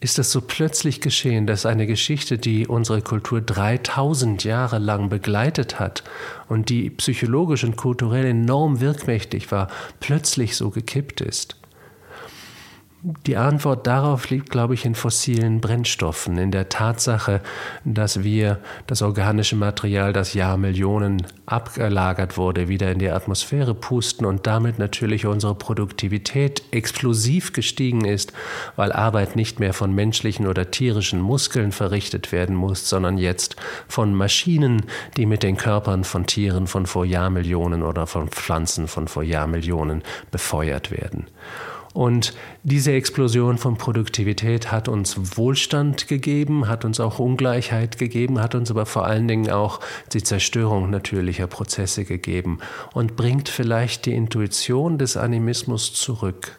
ist 0.00 0.18
es 0.18 0.30
so 0.30 0.42
plötzlich 0.42 1.00
geschehen, 1.00 1.46
dass 1.46 1.64
eine 1.64 1.86
Geschichte, 1.86 2.36
die 2.36 2.66
unsere 2.66 3.00
Kultur 3.00 3.40
3000 3.40 4.44
Jahre 4.44 4.78
lang 4.78 5.08
begleitet 5.08 5.80
hat 5.80 6.04
und 6.48 6.68
die 6.68 6.90
psychologisch 6.90 7.64
und 7.64 7.76
kulturell 7.76 8.26
enorm 8.26 8.80
wirkmächtig 8.80 9.50
war, 9.50 9.68
plötzlich 10.00 10.56
so 10.56 10.68
gekippt 10.70 11.22
ist? 11.22 11.56
Die 13.02 13.36
Antwort 13.36 13.86
darauf 13.86 14.30
liegt, 14.30 14.48
glaube 14.48 14.72
ich, 14.72 14.86
in 14.86 14.94
fossilen 14.94 15.60
Brennstoffen, 15.60 16.38
in 16.38 16.50
der 16.50 16.70
Tatsache, 16.70 17.42
dass 17.84 18.24
wir 18.24 18.58
das 18.86 19.02
organische 19.02 19.54
Material, 19.54 20.14
das 20.14 20.32
Jahrmillionen 20.32 21.26
abgelagert 21.44 22.38
wurde, 22.38 22.68
wieder 22.68 22.90
in 22.90 22.98
die 22.98 23.10
Atmosphäre 23.10 23.74
pusten 23.74 24.24
und 24.24 24.46
damit 24.46 24.78
natürlich 24.78 25.26
unsere 25.26 25.54
Produktivität 25.54 26.62
explosiv 26.70 27.52
gestiegen 27.52 28.06
ist, 28.06 28.32
weil 28.76 28.92
Arbeit 28.92 29.36
nicht 29.36 29.60
mehr 29.60 29.74
von 29.74 29.94
menschlichen 29.94 30.46
oder 30.46 30.70
tierischen 30.70 31.20
Muskeln 31.20 31.72
verrichtet 31.72 32.32
werden 32.32 32.56
muss, 32.56 32.88
sondern 32.88 33.18
jetzt 33.18 33.56
von 33.88 34.14
Maschinen, 34.14 34.86
die 35.18 35.26
mit 35.26 35.42
den 35.42 35.58
Körpern 35.58 36.02
von 36.02 36.26
Tieren 36.26 36.66
von 36.66 36.86
vor 36.86 37.04
Jahrmillionen 37.04 37.82
oder 37.82 38.06
von 38.06 38.28
Pflanzen 38.28 38.88
von 38.88 39.06
vor 39.06 39.22
Jahrmillionen 39.22 40.02
befeuert 40.30 40.90
werden. 40.90 41.26
Und 41.96 42.34
diese 42.62 42.92
Explosion 42.92 43.56
von 43.56 43.78
Produktivität 43.78 44.70
hat 44.70 44.86
uns 44.86 45.38
Wohlstand 45.38 46.08
gegeben, 46.08 46.68
hat 46.68 46.84
uns 46.84 47.00
auch 47.00 47.18
Ungleichheit 47.18 47.96
gegeben, 47.96 48.38
hat 48.38 48.54
uns 48.54 48.70
aber 48.70 48.84
vor 48.84 49.06
allen 49.06 49.26
Dingen 49.26 49.50
auch 49.50 49.80
die 50.12 50.22
Zerstörung 50.22 50.90
natürlicher 50.90 51.46
Prozesse 51.46 52.04
gegeben 52.04 52.58
und 52.92 53.16
bringt 53.16 53.48
vielleicht 53.48 54.04
die 54.04 54.12
Intuition 54.12 54.98
des 54.98 55.16
Animismus 55.16 55.94
zurück. 55.94 56.58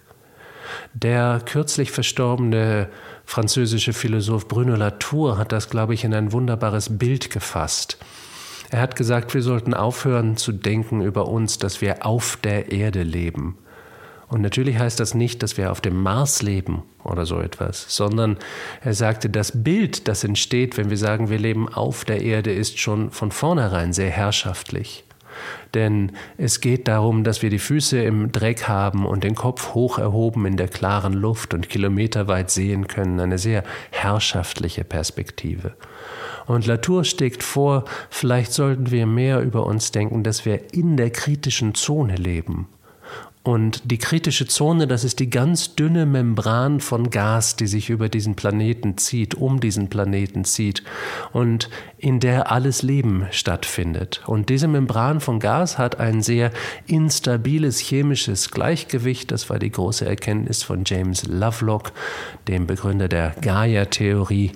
Der 0.95 1.39
kürzlich 1.45 1.91
verstorbene 1.91 2.89
französische 3.23 3.93
Philosoph 3.93 4.47
Bruno 4.47 4.75
Latour 4.75 5.37
hat 5.37 5.51
das, 5.51 5.69
glaube 5.69 5.93
ich, 5.93 6.03
in 6.03 6.15
ein 6.15 6.31
wunderbares 6.31 6.97
Bild 6.97 7.29
gefasst. 7.29 7.99
Er 8.71 8.81
hat 8.81 8.95
gesagt, 8.95 9.35
wir 9.35 9.43
sollten 9.43 9.75
aufhören 9.75 10.35
zu 10.35 10.51
denken 10.51 11.01
über 11.01 11.27
uns, 11.27 11.59
dass 11.59 11.79
wir 11.79 12.07
auf 12.07 12.39
der 12.41 12.71
Erde 12.71 13.03
leben 13.03 13.59
Und 14.29 14.41
natürlich 14.41 14.77
heißt 14.77 14.99
das 14.99 15.13
nicht, 15.13 15.41
dass 15.41 15.57
wir 15.57 15.71
auf 15.71 15.79
dem 15.79 16.01
Mars 16.01 16.41
leben 16.41 16.83
oder 17.03 17.25
so 17.25 17.39
etwas, 17.39 17.85
sondern 17.87 18.37
er 18.81 18.93
sagte, 18.93 19.29
das 19.29 19.63
Bild, 19.63 20.09
das 20.09 20.25
entsteht, 20.25 20.75
wenn 20.77 20.89
wir 20.89 20.97
sagen, 20.97 21.29
wir 21.29 21.39
leben 21.39 21.69
auf 21.69 22.03
der 22.03 22.21
Erde, 22.21 22.51
ist 22.51 22.77
schon 22.79 23.11
von 23.11 23.31
vornherein 23.31 23.93
sehr 23.93 24.09
herrschaftlich. 24.09 25.05
Denn 25.73 26.13
es 26.37 26.61
geht 26.61 26.87
darum, 26.87 27.23
dass 27.23 27.41
wir 27.41 27.49
die 27.49 27.59
Füße 27.59 28.01
im 28.01 28.31
Dreck 28.31 28.67
haben 28.67 29.05
und 29.05 29.23
den 29.23 29.35
Kopf 29.35 29.73
hoch 29.73 29.99
erhoben 29.99 30.45
in 30.45 30.57
der 30.57 30.67
klaren 30.67 31.13
Luft 31.13 31.53
und 31.53 31.69
kilometerweit 31.69 32.49
sehen 32.49 32.87
können, 32.87 33.19
eine 33.19 33.37
sehr 33.37 33.63
herrschaftliche 33.91 34.83
Perspektive. 34.83 35.73
Und 36.47 36.65
Latour 36.65 37.03
steckt 37.03 37.43
vor, 37.43 37.85
vielleicht 38.09 38.51
sollten 38.51 38.89
wir 38.89 39.05
mehr 39.05 39.41
über 39.41 39.65
uns 39.65 39.91
denken, 39.91 40.23
dass 40.23 40.45
wir 40.45 40.73
in 40.73 40.97
der 40.97 41.11
kritischen 41.11 41.75
Zone 41.75 42.15
leben 42.15 42.67
und 43.47 43.89
die 43.89 43.97
kritische 43.97 44.45
Zone, 44.45 44.87
das 44.87 45.05
ist 45.05 45.19
die 45.21 45.29
ganz 45.29 45.73
dünne 45.73 46.05
Membran 46.05 46.81
von 46.81 47.09
Gas, 47.09 47.55
die 47.55 47.67
sich 47.67 47.89
über 47.89 48.09
diesen 48.09 48.35
Planeten 48.35 48.97
zieht, 48.97 49.35
um 49.35 49.61
diesen 49.61 49.87
Planeten 49.87 50.43
zieht 50.43 50.83
und 51.31 51.69
in 51.97 52.19
der 52.19 52.51
alles 52.51 52.81
Leben 52.81 53.25
stattfindet. 53.31 54.21
Und 54.27 54.49
diese 54.49 54.67
Membran 54.67 55.21
von 55.21 55.39
Gas 55.39 55.77
hat 55.77 55.97
ein 55.97 56.21
sehr 56.21 56.51
instabiles 56.87 57.79
chemisches 57.79 58.51
Gleichgewicht. 58.51 59.31
Das 59.31 59.49
war 59.49 59.59
die 59.59 59.71
große 59.71 60.05
Erkenntnis 60.05 60.63
von 60.63 60.83
James 60.85 61.25
Lovelock, 61.25 61.93
dem 62.49 62.67
Begründer 62.67 63.07
der 63.07 63.33
Gaia-Theorie. 63.39 64.51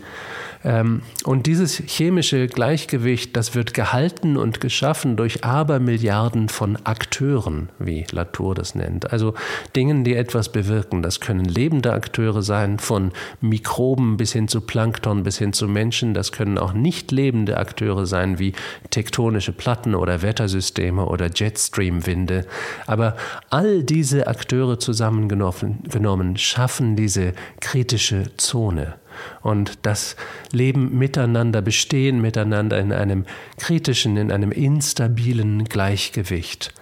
Ähm, 0.63 1.02
und 1.26 1.47
dieses 1.47 1.78
chemische 1.78 2.47
Gleichgewicht, 2.47 3.36
das 3.36 3.56
wird 3.56 3.74
gehalten 3.74 4.38
und 4.38 4.62
geschaffen 4.62 5.15
durch 5.15 5.43
Abermilliarden 5.43 6.50
von 6.50 6.78
Akteuren, 6.84 7.69
wie 7.80 8.06
Latour 8.12 8.56
das 8.56 8.76
nennt. 8.76 9.12
Also 9.12 9.34
Dingen, 9.76 10.04
die 10.04 10.15
etwas 10.15 10.52
bewirken. 10.52 11.02
Das 11.02 11.19
können 11.19 11.45
lebende 11.45 11.93
Akteure 11.93 12.41
sein, 12.41 12.80
von 12.80 13.12
Mikroben 13.39 14.17
bis 14.17 14.34
hin 14.34 14.47
zu 14.47 14.62
Plankton 14.62 15.24
bis 15.24 15.38
hin 15.38 15.54
zu 15.54 15.67
Menschen. 15.67 16.13
Das 16.13 16.32
können 16.32 16.58
auch 16.58 16.74
nicht 16.74 17.12
lebende 17.12 17.58
Akteure 17.58 18.06
sein, 18.06 18.39
wie 18.39 18.54
tektonische 18.89 19.54
Platten 19.54 19.95
oder 19.95 20.21
Wettersysteme 20.21 21.06
oder 21.06 21.30
Jetstream-Winde. 21.34 22.45
Aber 22.88 23.15
all 23.50 23.84
diese 23.84 24.28
Akteure 24.28 24.80
zusammengenommen 24.80 26.38
schaffen 26.38 26.95
diese 26.95 27.34
kritische 27.60 28.36
Zone 28.38 28.95
und 29.42 29.80
das 29.84 30.16
Leben 30.52 30.98
miteinander, 30.98 31.62
Bestehen 31.62 32.22
miteinander 32.22 32.80
in 32.80 32.92
einem 32.92 33.26
kritischen, 33.58 34.18
in 34.18 34.32
einem 34.32 34.52
instabilen 34.52 35.66
Gleichgewicht. 35.66 36.74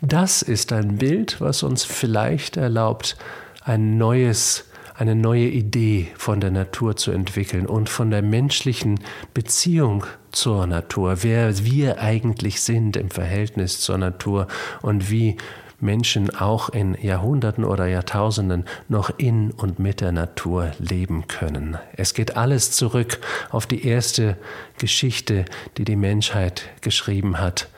Das 0.00 0.42
ist 0.42 0.72
ein 0.72 0.98
Bild, 0.98 1.40
was 1.40 1.62
uns 1.62 1.84
vielleicht 1.84 2.56
erlaubt, 2.56 3.16
ein 3.64 3.98
neues, 3.98 4.64
eine 4.94 5.16
neue 5.16 5.48
Idee 5.48 6.08
von 6.16 6.40
der 6.40 6.52
Natur 6.52 6.96
zu 6.96 7.10
entwickeln 7.10 7.66
und 7.66 7.88
von 7.88 8.10
der 8.10 8.22
menschlichen 8.22 9.00
Beziehung 9.34 10.06
zur 10.30 10.66
Natur, 10.66 11.22
wer 11.22 11.64
wir 11.64 12.00
eigentlich 12.00 12.60
sind 12.60 12.96
im 12.96 13.10
Verhältnis 13.10 13.80
zur 13.80 13.98
Natur 13.98 14.46
und 14.82 15.10
wie 15.10 15.36
Menschen 15.80 16.34
auch 16.34 16.70
in 16.70 16.96
Jahrhunderten 17.00 17.64
oder 17.64 17.86
Jahrtausenden 17.86 18.64
noch 18.88 19.10
in 19.16 19.52
und 19.52 19.78
mit 19.78 20.00
der 20.00 20.12
Natur 20.12 20.72
leben 20.78 21.28
können. 21.28 21.78
Es 21.96 22.14
geht 22.14 22.36
alles 22.36 22.72
zurück 22.72 23.18
auf 23.50 23.66
die 23.66 23.86
erste 23.86 24.36
Geschichte, 24.78 25.44
die 25.76 25.84
die 25.84 25.96
Menschheit 25.96 26.64
geschrieben 26.80 27.38
hat. 27.38 27.68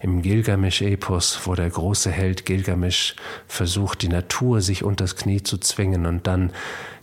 Im 0.00 0.20
Gilgamesch-Epos, 0.20 1.40
wo 1.44 1.54
der 1.54 1.70
große 1.70 2.10
Held 2.10 2.44
Gilgamesch 2.44 3.16
versucht, 3.46 4.02
die 4.02 4.08
Natur 4.08 4.60
sich 4.60 4.84
unters 4.84 5.16
Knie 5.16 5.42
zu 5.42 5.56
zwingen 5.56 6.04
und 6.04 6.26
dann 6.26 6.50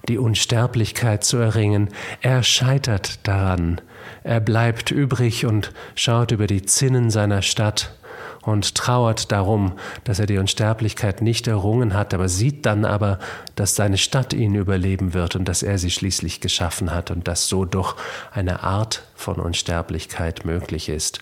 die 0.07 0.17
Unsterblichkeit 0.17 1.23
zu 1.23 1.37
erringen. 1.37 1.89
Er 2.21 2.43
scheitert 2.43 3.27
daran. 3.27 3.81
Er 4.23 4.39
bleibt 4.39 4.91
übrig 4.91 5.45
und 5.45 5.71
schaut 5.95 6.31
über 6.31 6.45
die 6.45 6.63
Zinnen 6.63 7.09
seiner 7.09 7.41
Stadt 7.41 7.95
und 8.43 8.75
trauert 8.75 9.32
darum, 9.32 9.73
dass 10.04 10.19
er 10.19 10.25
die 10.25 10.38
Unsterblichkeit 10.38 11.21
nicht 11.21 11.47
errungen 11.47 11.93
hat, 11.93 12.13
aber 12.13 12.27
sieht 12.27 12.65
dann 12.65 12.86
aber, 12.86 13.19
dass 13.56 13.75
seine 13.75 13.97
Stadt 13.97 14.34
ihn 14.34 14.56
überleben 14.56 15.13
wird 15.13 15.36
und 15.36 15.45
dass 15.45 15.63
er 15.63 15.77
sie 15.77 15.91
schließlich 15.91 16.41
geschaffen 16.41 16.91
hat 16.91 17.12
und 17.12 17.27
dass 17.27 17.47
so 17.47 17.65
doch 17.65 17.95
eine 18.32 18.63
Art 18.63 19.04
von 19.15 19.36
Unsterblichkeit 19.36 20.45
möglich 20.45 20.89
ist. 20.89 21.19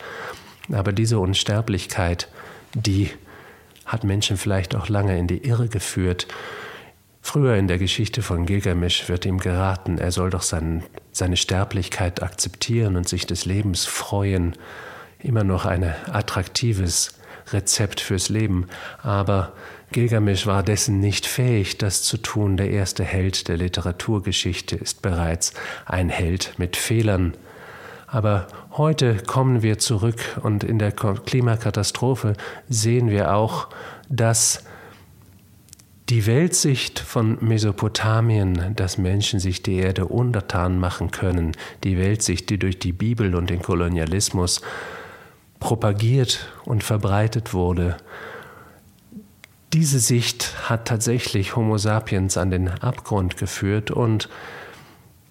Aber 0.71 0.93
diese 0.93 1.19
Unsterblichkeit, 1.19 2.29
die 2.73 3.11
hat 3.85 4.03
Menschen 4.03 4.37
vielleicht 4.37 4.75
auch 4.75 4.87
lange 4.87 5.17
in 5.17 5.27
die 5.27 5.45
Irre 5.45 5.67
geführt. 5.67 6.27
Früher 7.21 7.55
in 7.55 7.67
der 7.67 7.79
Geschichte 7.79 8.21
von 8.21 8.45
Gilgamesch 8.45 9.09
wird 9.09 9.25
ihm 9.25 9.39
geraten, 9.39 9.97
er 9.97 10.11
soll 10.11 10.29
doch 10.29 10.43
sein, 10.43 10.83
seine 11.11 11.37
Sterblichkeit 11.37 12.23
akzeptieren 12.23 12.95
und 12.95 13.09
sich 13.09 13.25
des 13.25 13.45
Lebens 13.45 13.85
freuen 13.85 14.55
immer 15.19 15.43
noch 15.43 15.65
ein 15.65 15.83
attraktives 16.11 17.13
Rezept 17.51 17.99
fürs 17.99 18.29
Leben, 18.29 18.67
aber 19.01 19.53
Gilgamesch 19.91 20.45
war 20.45 20.61
dessen 20.61 20.99
nicht 20.99 21.25
fähig, 21.25 21.77
das 21.77 22.03
zu 22.03 22.17
tun. 22.17 22.57
Der 22.57 22.69
erste 22.69 23.03
Held 23.03 23.47
der 23.47 23.57
Literaturgeschichte 23.57 24.75
ist 24.75 25.01
bereits 25.01 25.53
ein 25.85 26.09
Held 26.09 26.53
mit 26.57 26.77
Fehlern. 26.77 27.33
Aber 28.05 28.47
heute 28.71 29.17
kommen 29.17 29.63
wir 29.63 29.79
zurück 29.79 30.39
und 30.43 30.63
in 30.63 30.79
der 30.79 30.91
Klimakatastrophe 30.91 32.33
sehen 32.67 33.09
wir 33.09 33.33
auch, 33.33 33.69
dass 34.09 34.63
die 36.09 36.25
Weltsicht 36.25 36.99
von 36.99 37.37
Mesopotamien, 37.39 38.75
dass 38.75 38.97
Menschen 38.97 39.39
sich 39.39 39.61
die 39.61 39.75
Erde 39.75 40.05
untertan 40.05 40.79
machen 40.79 41.11
können, 41.11 41.51
die 41.83 41.99
Weltsicht, 41.99 42.49
die 42.49 42.57
durch 42.57 42.79
die 42.79 42.93
Bibel 42.93 43.35
und 43.35 43.51
den 43.51 43.61
Kolonialismus 43.61 44.61
propagiert 45.59 46.49
und 46.65 46.83
verbreitet 46.83 47.53
wurde. 47.53 47.97
Diese 49.73 49.99
Sicht 49.99 50.69
hat 50.69 50.87
tatsächlich 50.87 51.55
Homo 51.55 51.77
sapiens 51.77 52.37
an 52.37 52.49
den 52.49 52.69
Abgrund 52.69 53.37
geführt 53.37 53.91
und 53.91 54.29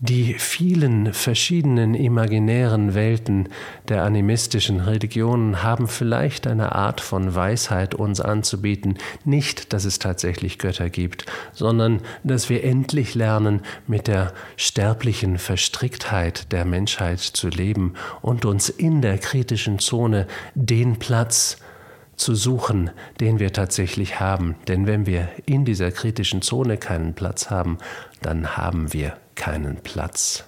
die 0.01 0.35
vielen 0.35 1.13
verschiedenen 1.13 1.95
imaginären 1.95 2.95
Welten 2.95 3.49
der 3.89 4.05
animistischen 4.05 4.81
Religionen 4.81 5.65
haben 5.65 5.89
vielleicht 5.89 6.47
eine 6.47 6.73
Art 6.73 7.01
von 7.01 7.35
Weisheit 7.35 7.97
uns 7.97 8.21
anzubieten, 8.21 8.99
nicht, 9.25 9.73
dass 9.73 9.85
es 9.85 9.99
tatsächlich 9.99 10.59
Götter 10.59 10.89
gibt, 10.89 11.27
sondern 11.53 12.01
dass 12.23 12.49
wir 12.49 12.63
endlich 12.63 13.17
lernen, 13.17 13.61
mit 13.89 14.07
der 14.07 14.33
sterblichen 14.57 15.37
Verstricktheit 15.39 16.53
der 16.53 16.65
Menschheit 16.65 17.19
zu 17.19 17.49
leben 17.49 17.95
und 18.23 18.45
uns 18.45 18.69
in 18.69 19.03
der 19.03 19.19
kritischen 19.19 19.81
Zone 19.81 20.29
den 20.55 21.01
Platz 21.01 21.57
zu 22.19 22.35
suchen, 22.35 22.91
den 23.21 23.39
wir 23.39 23.53
tatsächlich 23.53 24.21
haben. 24.21 24.57
Denn 24.67 24.87
wenn 24.87 25.07
wir 25.07 25.29
in 25.47 25.65
dieser 25.65 25.91
kritischen 25.91 26.43
Zone 26.43 26.77
keinen 26.77 27.15
Platz 27.15 27.51
haben, 27.51 27.79
dann 28.21 28.57
haben 28.57 28.93
wir 28.93 29.17
keinen 29.35 29.77
Platz. 29.77 30.45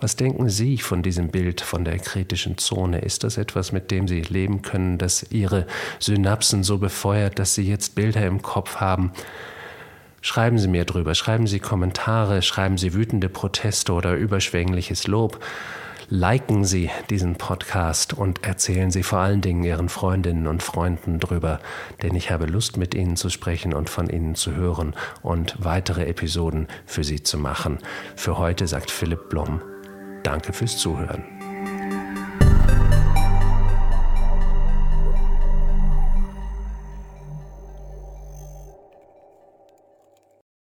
Was 0.00 0.14
denken 0.14 0.48
Sie 0.48 0.78
von 0.78 1.02
diesem 1.02 1.28
Bild 1.28 1.60
von 1.60 1.84
der 1.84 1.98
kritischen 1.98 2.56
Zone? 2.56 3.00
Ist 3.00 3.24
das 3.24 3.36
etwas, 3.36 3.72
mit 3.72 3.90
dem 3.90 4.06
Sie 4.06 4.20
leben 4.20 4.62
können, 4.62 4.96
das 4.96 5.26
Ihre 5.32 5.66
Synapsen 5.98 6.62
so 6.62 6.78
befeuert, 6.78 7.40
dass 7.40 7.56
Sie 7.56 7.68
jetzt 7.68 7.96
Bilder 7.96 8.24
im 8.24 8.40
Kopf 8.40 8.76
haben? 8.76 9.12
Schreiben 10.20 10.58
Sie 10.58 10.68
mir 10.68 10.84
drüber, 10.84 11.16
schreiben 11.16 11.48
Sie 11.48 11.58
Kommentare, 11.58 12.42
schreiben 12.42 12.78
Sie 12.78 12.94
wütende 12.94 13.28
Proteste 13.28 13.92
oder 13.92 14.14
überschwängliches 14.14 15.08
Lob 15.08 15.40
liken 16.10 16.64
Sie 16.64 16.90
diesen 17.10 17.36
Podcast 17.36 18.14
und 18.14 18.44
erzählen 18.44 18.90
Sie 18.90 19.02
vor 19.02 19.18
allen 19.18 19.40
Dingen 19.40 19.62
Ihren 19.62 19.88
Freundinnen 19.88 20.46
und 20.46 20.62
Freunden 20.62 21.18
drüber, 21.18 21.60
denn 22.02 22.14
ich 22.14 22.30
habe 22.30 22.46
Lust, 22.46 22.76
mit 22.76 22.94
Ihnen 22.94 23.16
zu 23.16 23.28
sprechen 23.28 23.74
und 23.74 23.90
von 23.90 24.08
Ihnen 24.08 24.34
zu 24.34 24.54
hören 24.54 24.94
und 25.22 25.56
weitere 25.58 26.06
Episoden 26.06 26.68
für 26.86 27.04
Sie 27.04 27.22
zu 27.22 27.38
machen. 27.38 27.78
Für 28.16 28.38
heute 28.38 28.66
sagt 28.66 28.90
Philipp 28.90 29.28
Blom, 29.28 29.60
danke 30.22 30.52
fürs 30.52 30.78
Zuhören. 30.78 31.37